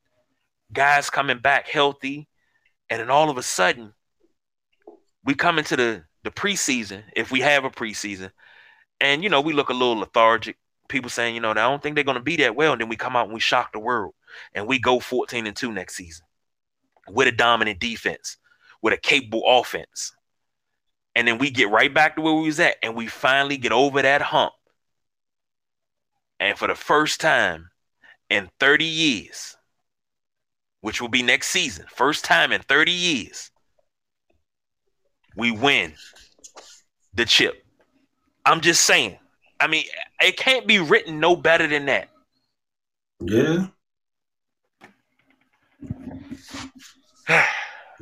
[0.72, 2.28] guys coming back healthy,
[2.88, 3.92] and then all of a sudden,
[5.24, 8.30] we come into the the preseason if we have a preseason,
[9.00, 10.56] and you know we look a little lethargic.
[10.88, 12.88] People saying, you know, I don't think they're going to be that well, and then
[12.88, 14.14] we come out and we shock the world,
[14.54, 16.26] and we go 14 and two next season
[17.08, 18.38] with a dominant defense,
[18.82, 20.12] with a capable offense,
[21.14, 23.72] and then we get right back to where we was at, and we finally get
[23.72, 24.52] over that hump,
[26.38, 27.70] and for the first time
[28.28, 29.56] in 30 years,
[30.80, 33.50] which will be next season, first time in 30 years,
[35.36, 35.94] we win
[37.14, 37.64] the chip.
[38.44, 39.18] I'm just saying.
[39.60, 39.84] I mean,
[40.20, 42.08] it can't be written no better than that.
[43.20, 43.66] Yeah.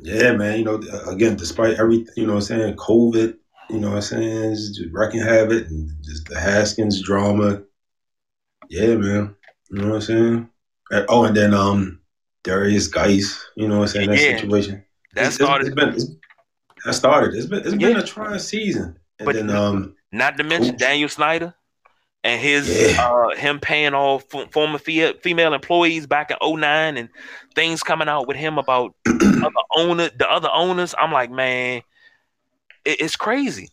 [0.01, 0.59] Yeah, man.
[0.59, 3.35] You know, again, despite everything, you know what I'm saying, COVID,
[3.69, 7.61] you know what I'm saying, just wrecking habit and just the Haskins drama.
[8.69, 9.35] Yeah, man.
[9.69, 10.49] You know what I'm saying?
[11.07, 11.99] Oh, and then um
[12.43, 14.37] Derrius Guice, you know what I'm saying, that yeah.
[14.37, 14.83] situation.
[15.13, 15.67] That started.
[15.67, 16.05] It's, it's been, it's,
[16.85, 17.35] that started.
[17.35, 17.89] It's been it's yeah.
[17.89, 18.97] been a trying season.
[19.19, 20.81] And but then um not to mention oops.
[20.81, 21.53] Daniel Snyder
[22.23, 23.07] and his yeah.
[23.07, 27.09] uh him paying all f- former female employees back in 09 and
[27.55, 30.93] things coming out with him about other owner the other owners.
[30.97, 31.81] I'm like, man,
[32.85, 33.69] it, it's crazy.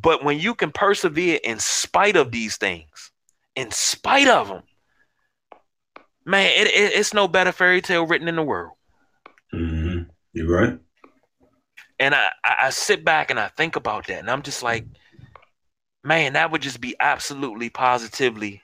[0.00, 3.10] But when you can persevere in spite of these things,
[3.54, 4.62] in spite of them,
[6.24, 8.72] man, it, it, it's no better fairy tale written in the world.
[9.52, 10.10] Mm-hmm.
[10.32, 10.78] You're right.
[11.98, 14.84] And I, I sit back and I think about that, and I'm just like,
[16.02, 18.62] man, that would just be absolutely positively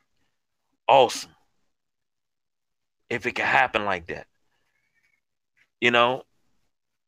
[0.89, 1.31] awesome
[3.09, 4.27] if it could happen like that.
[5.81, 6.23] You know?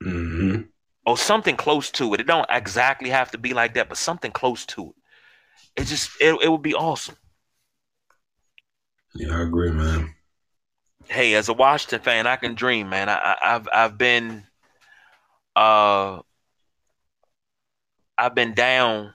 [0.02, 0.62] Mm-hmm.
[1.04, 2.20] Or something close to it.
[2.20, 5.82] It don't exactly have to be like that, but something close to it.
[5.82, 7.16] It just it, it would be awesome.
[9.14, 10.14] Yeah, I agree, man.
[11.08, 13.08] Hey, as a Washington fan, I can dream, man.
[13.08, 14.44] I, I I've I've been
[15.56, 16.20] uh,
[18.16, 19.14] I've been down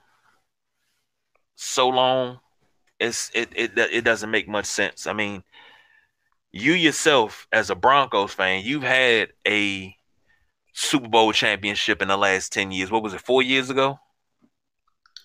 [1.56, 2.40] so long.
[3.00, 5.06] It's it it it doesn't make much sense.
[5.06, 5.42] I mean,
[6.52, 9.94] you yourself as a Broncos fan, you've had a
[10.72, 12.90] Super Bowl championship in the last 10 years.
[12.90, 13.98] What was it, four years ago?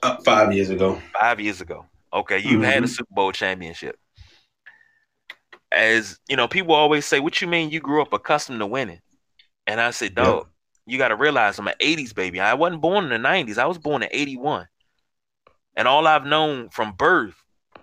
[0.02, 1.02] Uh, five years ago.
[1.20, 1.86] Five years ago.
[2.12, 2.64] Okay, you've mm-hmm.
[2.64, 3.98] had a Super Bowl championship.
[5.72, 9.00] As you know, people always say, What you mean you grew up accustomed to winning?
[9.66, 10.48] And I said, Dog,
[10.86, 12.40] you got to realize I'm an 80s baby.
[12.40, 13.58] I wasn't born in the 90s.
[13.58, 14.68] I was born in 81.
[15.76, 17.36] And all I've known from birth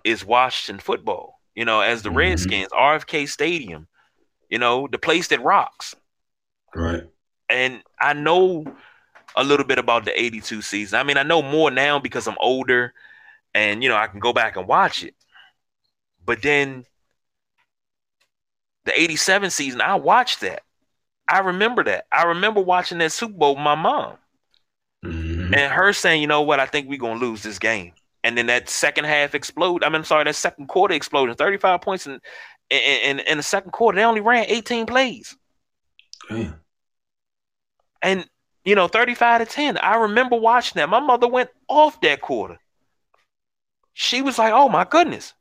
[0.03, 1.40] is Washington football.
[1.55, 2.17] You know, as the mm-hmm.
[2.17, 3.87] Redskins, RFK Stadium,
[4.49, 5.95] you know, the place that rocks.
[6.73, 7.03] Right.
[7.49, 8.65] And I know
[9.35, 10.99] a little bit about the 82 season.
[10.99, 12.93] I mean, I know more now because I'm older
[13.53, 15.15] and, you know, I can go back and watch it.
[16.25, 16.85] But then
[18.85, 20.63] the 87 season, I watched that.
[21.27, 22.05] I remember that.
[22.11, 24.17] I remember watching that Super Bowl with my mom.
[25.03, 25.53] Mm-hmm.
[25.53, 27.93] And her saying, you know what, I think we're gonna lose this game.
[28.23, 29.83] And then that second half explode.
[29.83, 32.19] I mean, I'm sorry, that second quarter explosion, 35 points in
[32.69, 33.97] in, in, in the second quarter.
[33.97, 35.35] They only ran 18 plays.
[36.29, 36.55] Damn.
[38.01, 38.25] And
[38.63, 39.77] you know, 35 to 10.
[39.77, 40.89] I remember watching that.
[40.89, 42.59] My mother went off that quarter.
[43.93, 45.33] She was like, "Oh my goodness!"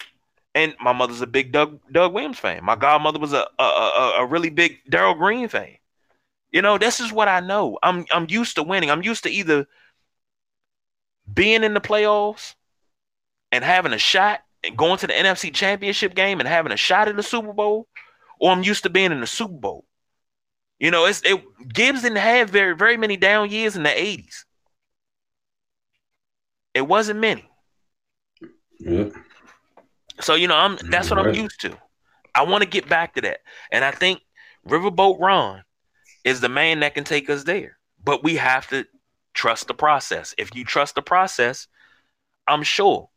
[0.54, 2.64] And my mother's a big Doug Doug Williams fan.
[2.64, 5.76] My godmother was a a, a, a really big Darrell Green fan.
[6.50, 7.78] You know, this is what I know.
[7.82, 8.90] I'm I'm used to winning.
[8.90, 9.66] I'm used to either
[11.32, 12.54] being in the playoffs
[13.52, 17.08] and having a shot and going to the NFC championship game and having a shot
[17.08, 17.86] at the Super Bowl,
[18.40, 19.84] or I'm used to being in the Super Bowl.
[20.78, 24.44] You know, it's it Gibbs didn't have very, very many down years in the 80s.
[26.72, 27.48] It wasn't many.
[28.78, 29.10] Yeah.
[30.20, 31.28] So, you know, I'm that's what right.
[31.28, 31.76] I'm used to.
[32.34, 33.40] I want to get back to that.
[33.70, 34.20] And I think
[34.66, 35.64] Riverboat Ron
[36.24, 37.76] is the man that can take us there.
[38.02, 38.86] But we have to
[39.34, 40.34] trust the process.
[40.38, 41.66] If you trust the process,
[42.46, 43.09] I'm sure,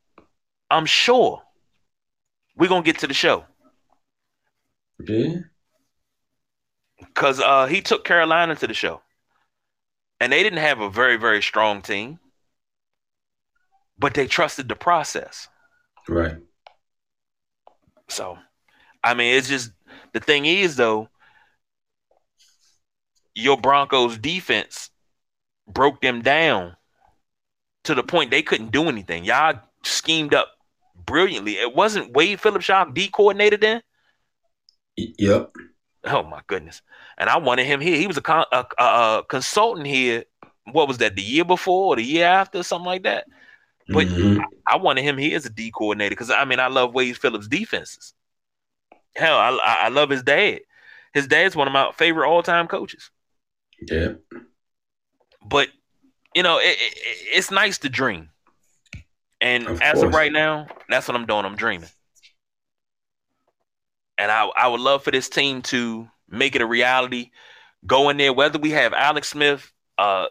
[0.74, 1.44] I'm sure
[2.56, 3.46] we're gonna get to the show.
[5.08, 5.36] Yeah.
[7.14, 9.02] Cause uh he took Carolina to the show.
[10.20, 12.20] And they didn't have a very, very strong team.
[14.00, 15.48] But they trusted the process.
[16.10, 16.38] Right.
[18.08, 18.38] So
[19.04, 19.72] I mean it's just
[20.14, 21.08] the thing is though,
[23.36, 24.90] your Broncos defense
[25.68, 26.76] broke them down
[27.84, 29.24] to the point they couldn't do anything.
[29.24, 30.50] Y'all schemed up
[31.06, 31.54] brilliantly.
[31.54, 33.82] It wasn't Wade Phillips y'all D coordinator then?
[34.96, 35.52] Yep.
[36.06, 36.82] Oh my goodness!
[37.18, 37.98] And I wanted him here.
[37.98, 40.26] He was a, con- a, a, a consultant here.
[40.72, 41.16] What was that?
[41.16, 43.26] The year before or the year after, something like that.
[43.90, 44.40] But Mhm.
[44.68, 47.18] I, I wanted him here as a D coordinator because I mean I love Wade
[47.18, 48.14] Phillips' defenses.
[49.16, 50.62] Hell, I, I I love his dad.
[51.14, 53.12] His dad's one of my favorite all time coaches.
[53.88, 54.14] Yeah.
[55.46, 55.70] But
[56.36, 58.30] you know, it, it, it's nice to dream.
[59.44, 61.44] And Of as of right now, that's what I'm doing.
[61.44, 61.90] I'm dreaming.
[64.18, 67.32] And I, I would love for this team to make it a reality.
[67.86, 70.28] Go in there, whether we have Alex Smith, uh,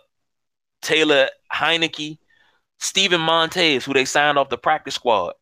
[0.81, 2.19] Taylor Heinicke,
[2.79, 5.35] Steven Montez, who they signed off the practice squad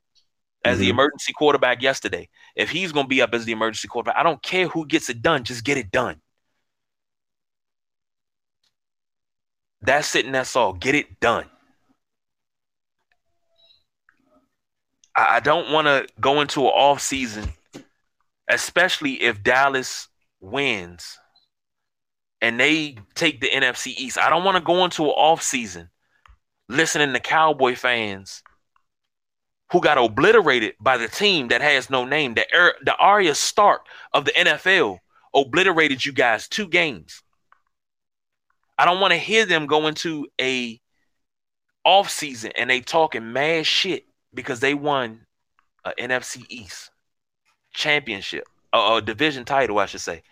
[0.65, 0.91] as the Mhm.
[0.91, 2.29] emergency quarterback yesterday.
[2.57, 5.09] If he's going to be up as the emergency quarterback, I don't care who gets
[5.09, 6.21] it done, just get it done.
[9.81, 10.73] That's it and that's all.
[10.73, 11.49] Get it done.
[15.29, 17.49] I, don't want to go into an off season,
[18.49, 20.09] especially if Dallas
[20.41, 21.19] wins
[22.41, 24.19] and they take the NFC East.
[24.19, 25.91] I don't want to go into an off season
[26.69, 28.43] listening to Cowboy fans
[29.73, 32.35] who got obliterated by the team that has no name.
[32.35, 34.99] The Ar- the Arya Stark of the NFL
[35.35, 37.23] obliterated you guys two games.
[38.79, 40.81] I don't want to hear them go into a
[41.85, 44.05] off season and they talking mad shit
[44.35, 45.27] because they won
[45.85, 46.91] a NFC East
[47.73, 50.23] championship, a, a division title, I should say.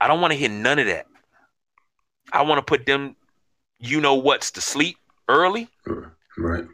[0.00, 1.06] I don't want to hear none of that.
[2.32, 3.16] I want to put them,
[3.78, 4.96] you know what's to sleep
[5.28, 5.68] early,
[6.38, 6.64] Right.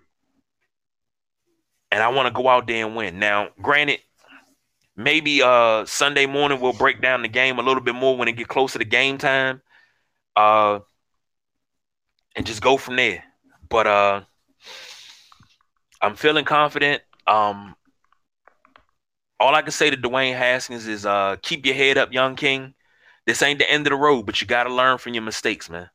[1.90, 3.18] and I want to go out there and win.
[3.18, 4.00] Now, granted,
[4.96, 8.32] maybe uh Sunday morning we'll break down the game a little bit more when it
[8.32, 9.62] get closer to game time.
[10.36, 10.80] Uh
[12.36, 13.24] and just go from there.
[13.68, 14.20] But uh
[16.00, 17.02] I'm feeling confident.
[17.26, 17.74] Um
[19.40, 22.74] all I can say to Dwayne Haskins is uh keep your head up, young king.
[23.26, 25.90] This ain't the end of the road, but you gotta learn from your mistakes, man.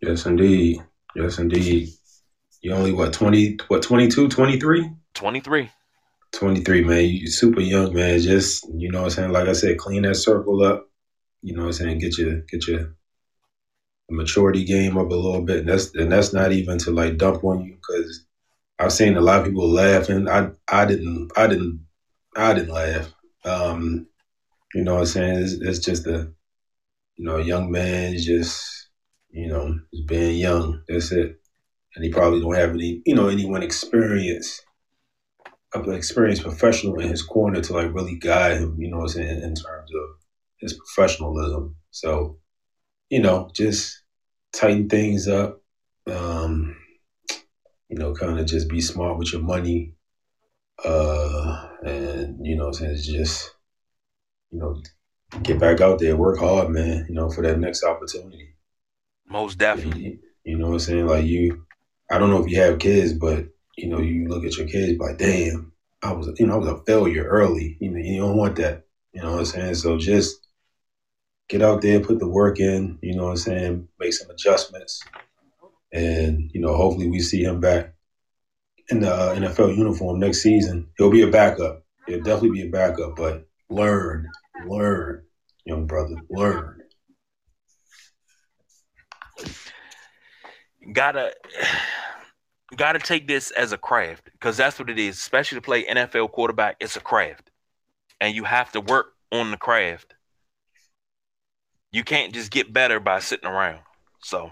[0.00, 0.82] Yes, indeed.
[1.14, 1.88] Yes, indeed.
[2.60, 4.90] You only what 20 what 22, 23?
[5.14, 5.70] 23.
[6.32, 7.04] 23, man.
[7.04, 8.20] You super young, man.
[8.20, 9.32] Just you know what I'm saying?
[9.32, 10.88] Like I said, clean that circle up.
[11.42, 11.98] You know what I'm saying?
[11.98, 12.94] Get your get your
[14.10, 15.60] maturity game up a little bit.
[15.60, 18.24] And that's and that's not even to like dump on you because
[18.82, 20.28] I've seen a lot of people laughing.
[20.28, 21.86] I I didn't I didn't
[22.36, 23.12] I didn't laugh.
[23.44, 24.06] Um,
[24.74, 25.38] you know what I'm saying?
[25.42, 26.32] It's, it's just a
[27.16, 28.88] you know, a young man just,
[29.30, 30.82] you know, just being young.
[30.88, 31.36] That's it.
[31.94, 34.60] And he probably don't have any, you know, anyone experience
[35.74, 39.08] an experienced professional in his corner to like really guide him, you know what I'm
[39.08, 40.10] saying, in terms of
[40.58, 41.76] his professionalism.
[41.90, 42.38] So,
[43.08, 44.02] you know, just
[44.52, 45.62] tighten things up.
[46.06, 46.76] Um,
[47.92, 49.92] you know, kind of just be smart with your money.
[50.82, 53.54] Uh and you know what saying, it's just
[54.50, 54.82] you know,
[55.42, 58.54] get back out there, work hard, man, you know, for that next opportunity.
[59.28, 60.02] Most definitely.
[60.02, 61.06] You, you know what I'm saying?
[61.06, 61.66] Like you,
[62.10, 64.98] I don't know if you have kids, but you know, you look at your kids
[64.98, 65.72] like, damn,
[66.02, 67.76] I was, you know, I was a failure early.
[67.78, 68.84] You know, you don't want that.
[69.12, 69.74] You know what I'm saying?
[69.74, 70.46] So just
[71.48, 72.98] get out there, put the work in.
[73.02, 73.88] You know what I'm saying?
[74.00, 75.02] Make some adjustments,
[75.92, 77.94] and you know, hopefully we see him back
[78.88, 80.88] in the uh, NFL uniform next season.
[80.98, 81.84] He'll be a backup.
[82.06, 84.28] He'll definitely be a backup, but learn,
[84.66, 85.24] learn,
[85.64, 86.82] young brother, learn.
[90.92, 91.32] gotta
[92.76, 96.30] gotta take this as a craft because that's what it is especially to play nfl
[96.30, 97.50] quarterback it's a craft
[98.20, 100.14] and you have to work on the craft
[101.92, 103.80] you can't just get better by sitting around
[104.22, 104.50] so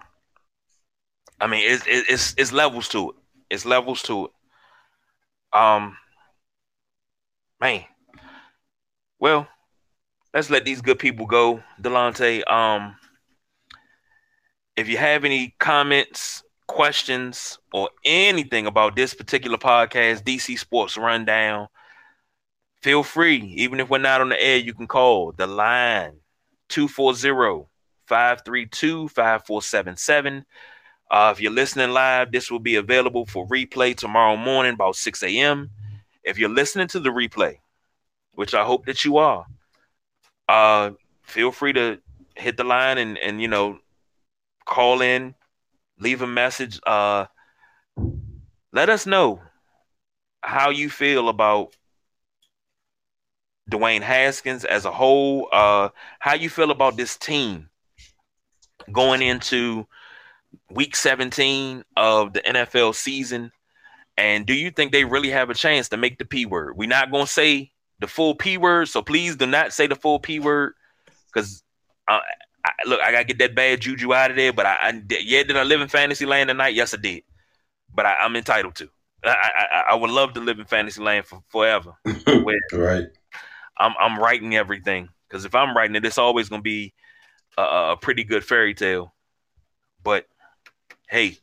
[1.40, 3.16] i mean it's it's it's levels to it
[3.50, 4.30] it's levels to it
[5.52, 5.96] um
[7.60, 7.84] man
[9.18, 9.48] well
[10.32, 12.96] let's let these good people go delante um
[14.80, 21.68] if you have any comments, questions, or anything about this particular podcast, DC Sports Rundown,
[22.82, 23.38] feel free.
[23.56, 26.14] Even if we're not on the air, you can call the line
[26.70, 27.66] 240
[28.06, 30.46] 532 5477.
[31.10, 35.22] Uh, if you're listening live, this will be available for replay tomorrow morning about 6
[35.24, 35.70] a.m.
[36.22, 37.58] If you're listening to the replay,
[38.34, 39.44] which I hope that you are,
[40.48, 40.92] uh,
[41.22, 41.98] feel free to
[42.36, 43.80] hit the line and, and you know,
[44.64, 45.34] call in,
[45.98, 46.80] leave a message.
[46.86, 47.26] Uh,
[48.72, 49.40] let us know
[50.42, 51.74] how you feel about
[53.68, 55.48] Dwayne Haskins as a whole.
[55.50, 55.88] Uh,
[56.20, 57.68] how you feel about this team
[58.92, 59.86] going into
[60.70, 63.52] week 17 of the NFL season.
[64.16, 66.76] And do you think they really have a chance to make the P word?
[66.76, 69.96] We're not going to say the full P word, so please do not say the
[69.96, 70.74] full P word.
[71.32, 71.62] because
[72.08, 72.20] I, uh,
[72.64, 74.52] I, look, I gotta get that bad juju out of there.
[74.52, 76.74] But I, I yeah, did I live in fantasy land tonight?
[76.74, 77.22] Yes, I did.
[77.94, 78.88] But I, am entitled to.
[79.24, 81.94] I, I, I would love to live in fantasy land for forever.
[82.72, 83.06] right.
[83.78, 86.92] I'm I'm writing everything because if I'm writing it, it's always gonna be
[87.56, 89.14] a, a pretty good fairy tale.
[90.02, 90.26] But
[91.10, 91.36] hey,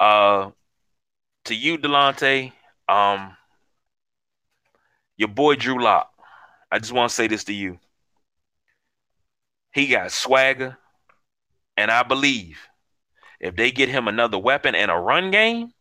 [0.00, 0.50] uh,
[1.44, 2.52] to you, Delonte,
[2.88, 3.36] um,
[5.16, 6.10] your boy Drew Lock.
[6.72, 7.78] I just want to say this to you.
[9.72, 10.78] He got swagger,
[11.76, 12.58] and I believe
[13.38, 15.72] if they get him another weapon and a run game,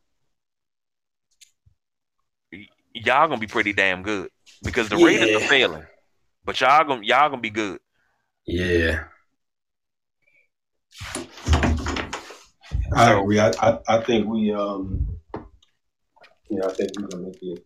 [2.94, 4.30] y'all gonna be pretty damn good
[4.64, 5.06] because the yeah.
[5.06, 5.84] Raiders are failing,
[6.44, 7.80] but y'all gonna y'all gonna be good.
[8.46, 9.06] Yeah.
[12.94, 13.40] I agree.
[13.40, 15.08] I, I, I think we um
[16.50, 17.66] you know I think we're gonna make it.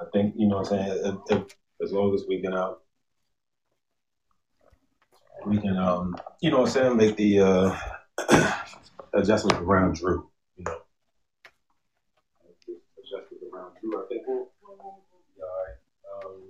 [0.00, 1.00] I think you know what I'm saying
[1.30, 1.44] if, if,
[1.82, 2.74] as long as we can uh,
[5.46, 7.76] we can um you know what I'm saying make the uh
[9.14, 10.78] adjustments around Drew you know
[12.98, 15.02] adjustments around Drew I think we'll, we'll
[15.34, 15.78] be all right
[16.24, 16.48] um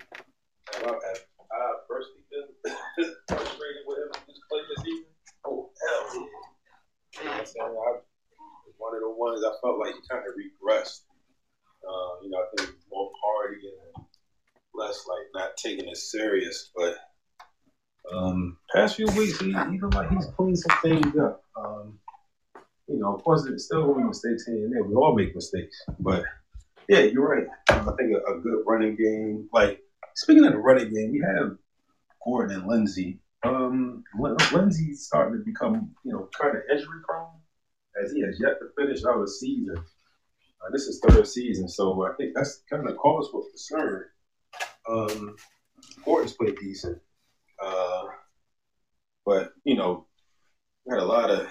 [0.86, 1.14] I,
[1.54, 5.06] I personally been frustrated with him this play this season
[5.46, 6.28] oh hell yeah
[7.18, 7.98] you know what Saying I
[8.78, 11.02] one of the ones I felt like he kind of regressed.
[11.86, 14.04] Uh, you know, I think more party and
[14.74, 16.70] less like not taking it serious.
[16.74, 16.96] But
[18.12, 21.42] um, past few weeks, he, he like he's cleaned some things up.
[21.56, 21.98] Um,
[22.88, 24.84] you know, of course, there's still going to be mistakes here and there.
[24.84, 26.24] We all make mistakes, but
[26.88, 27.46] yeah, you're right.
[27.70, 29.48] Um, I think a, a, good running game.
[29.52, 29.80] Like
[30.14, 31.56] speaking of the running game, we have
[32.24, 33.18] Gordon and Lindsay.
[33.46, 34.04] Um,
[34.52, 37.28] Lindsay's starting to become, you know, kind of injury prone
[38.02, 39.76] as he has yet to finish out a season.
[39.76, 44.04] Uh, this is third season, so I think that's kind of cause for concern.
[44.88, 45.36] Um,
[46.04, 46.98] Gordon's played decent,
[47.62, 48.04] uh,
[49.24, 50.06] but you know,
[50.84, 51.46] we had a lot of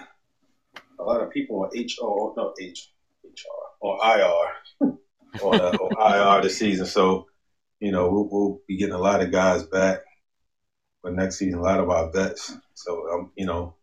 [0.98, 2.92] a lot of people on HR, no H,
[3.24, 4.88] HR, on IR,
[5.42, 6.86] on, uh, on IR this season.
[6.86, 7.26] So,
[7.80, 10.00] you know, we'll, we'll, be getting a lot of guys back
[11.06, 11.60] for next season.
[11.60, 12.56] A lot of our vets.
[12.74, 13.74] So, um, you know,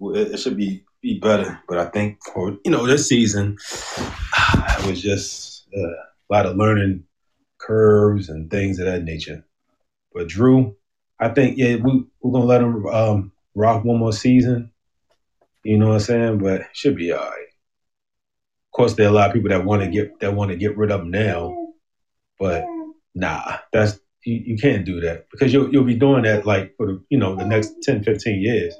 [0.00, 1.60] it, it should be be better.
[1.68, 3.58] But I think for you know this season,
[4.78, 7.04] it was just uh, a lot of learning
[7.58, 9.44] curves and things of that nature.
[10.14, 10.76] But Drew,
[11.20, 14.70] I think yeah, we we're gonna let him um, rock one more season.
[15.62, 16.38] You know what I'm saying?
[16.38, 17.48] But should be all right.
[18.68, 20.56] Of course, there are a lot of people that want to get that want to
[20.56, 21.54] get rid of him now,
[22.38, 22.64] but
[23.14, 26.86] nah, that's you, you can't do that because you'll you'll be doing that like for
[26.86, 28.74] the you know the next 10, 15 years.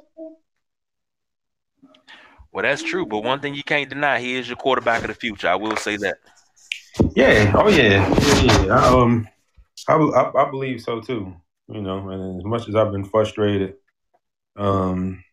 [2.53, 5.15] Well, that's true, but one thing you can't deny, he is your quarterback of the
[5.15, 5.49] future.
[5.49, 6.19] I will say that.
[7.17, 7.53] Yeah.
[7.57, 8.09] Oh yeah.
[8.43, 8.65] Yeah.
[8.65, 8.79] yeah.
[8.79, 9.29] I, um,
[9.89, 11.35] I, I, I believe so too.
[11.69, 13.75] You know, and as much as I've been frustrated,
[14.57, 15.25] um,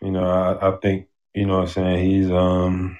[0.00, 2.98] you know, I, I think you know what I'm saying he's um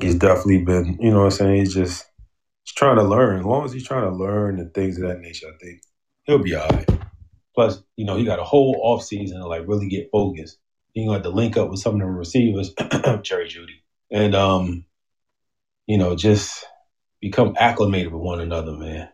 [0.00, 2.04] he's definitely been you know what I'm saying he's just
[2.64, 3.40] he's trying to learn.
[3.40, 5.82] As long as he's trying to learn and things of that nature, I think
[6.24, 6.88] he'll be all right.
[7.54, 10.58] Plus, you know, he got a whole off season to like really get focused.
[10.94, 12.74] He got to link up with some of the receivers,
[13.22, 14.84] Jerry Jeudy, and um,
[15.86, 16.66] you know, just
[17.20, 19.08] become acclimated with one another, man.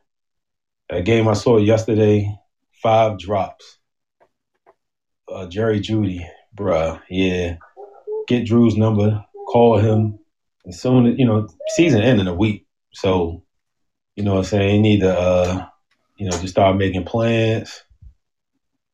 [0.91, 2.35] That game I saw yesterday,
[2.83, 3.79] five drops.
[5.31, 6.27] Uh, Jerry Jeudy,
[6.57, 7.57] bruh, yeah.
[8.27, 10.19] Get Drew's number, call him,
[10.71, 12.67] soon, you know, season end in a week.
[13.01, 13.45] So,
[14.17, 14.75] you know what I'm saying?
[14.75, 15.67] You need to, uh,
[16.17, 17.85] you know, just start making plans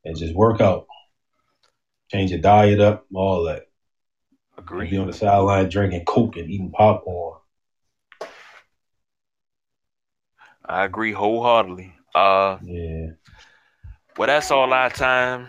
[0.05, 0.87] and just work out.
[2.13, 3.63] Change your diet up, all that.
[4.59, 4.91] Agree.
[4.91, 7.39] Be on the sideline drinking Coke and eating popcorn.
[10.67, 11.95] I agree wholeheartedly.
[12.15, 13.07] Uh, yeah.
[14.19, 15.49] Well, that's all our time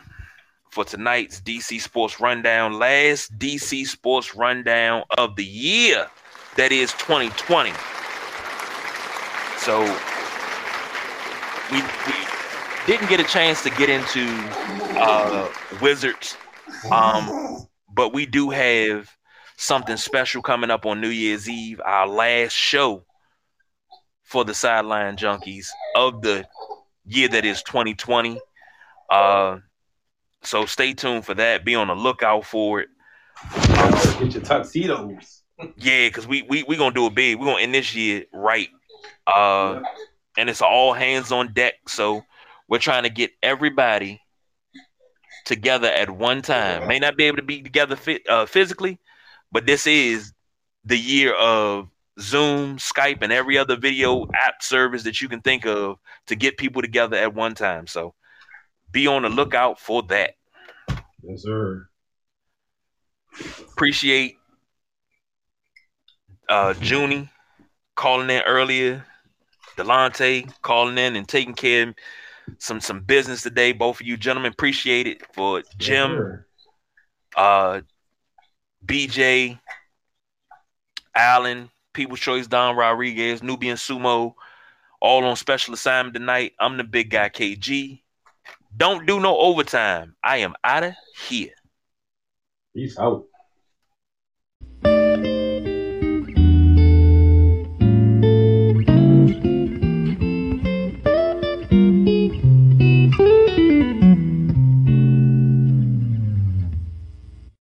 [0.71, 2.79] for tonight's DC Sports Rundown.
[2.79, 6.07] Last DC Sports Rundown of the year.
[6.55, 7.73] That is 2020.
[9.65, 9.81] So
[11.71, 12.13] we, we
[12.85, 14.27] didn't get a chance to get into
[14.95, 15.49] uh,
[15.81, 16.37] Wizards,
[16.91, 19.09] um, but we do have
[19.57, 23.05] something special coming up on New Year's Eve, our last show
[24.21, 26.45] for the Sideline Junkies of the
[27.07, 28.39] year that is 2020.
[29.09, 29.57] Uh,
[30.43, 31.65] so stay tuned for that.
[31.65, 32.89] Be on the lookout for it.
[34.19, 35.41] Get your tuxedos.
[35.77, 37.39] yeah, because we we we gonna do it big.
[37.39, 38.69] We're gonna end this year right.
[39.27, 39.81] Uh,
[40.37, 41.75] and it's all hands on deck.
[41.87, 42.23] So
[42.67, 44.21] we're trying to get everybody
[45.45, 46.87] together at one time.
[46.87, 48.99] May not be able to be together fit, uh, physically,
[49.51, 50.33] but this is
[50.83, 55.65] the year of Zoom, Skype, and every other video app service that you can think
[55.65, 55.97] of
[56.27, 57.87] to get people together at one time.
[57.87, 58.13] So
[58.91, 60.31] be on the lookout for that.
[61.21, 61.87] Yes, sir.
[63.71, 64.37] Appreciate
[66.47, 67.29] uh Junie
[67.95, 69.05] calling in earlier,
[69.77, 71.95] Delonte calling in and taking care of
[72.57, 73.71] some some business today.
[73.71, 76.45] Both of you gentlemen appreciate it for Jim,
[77.35, 77.81] uh
[78.85, 79.59] BJ,
[81.15, 84.33] Allen, People's Choice, Don Rodriguez, Nubian Sumo,
[85.01, 86.53] all on special assignment tonight.
[86.59, 88.01] I'm the big guy KG.
[88.77, 90.15] Don't do no overtime.
[90.23, 90.93] I am out of
[91.27, 91.53] here.
[92.75, 93.25] Peace out.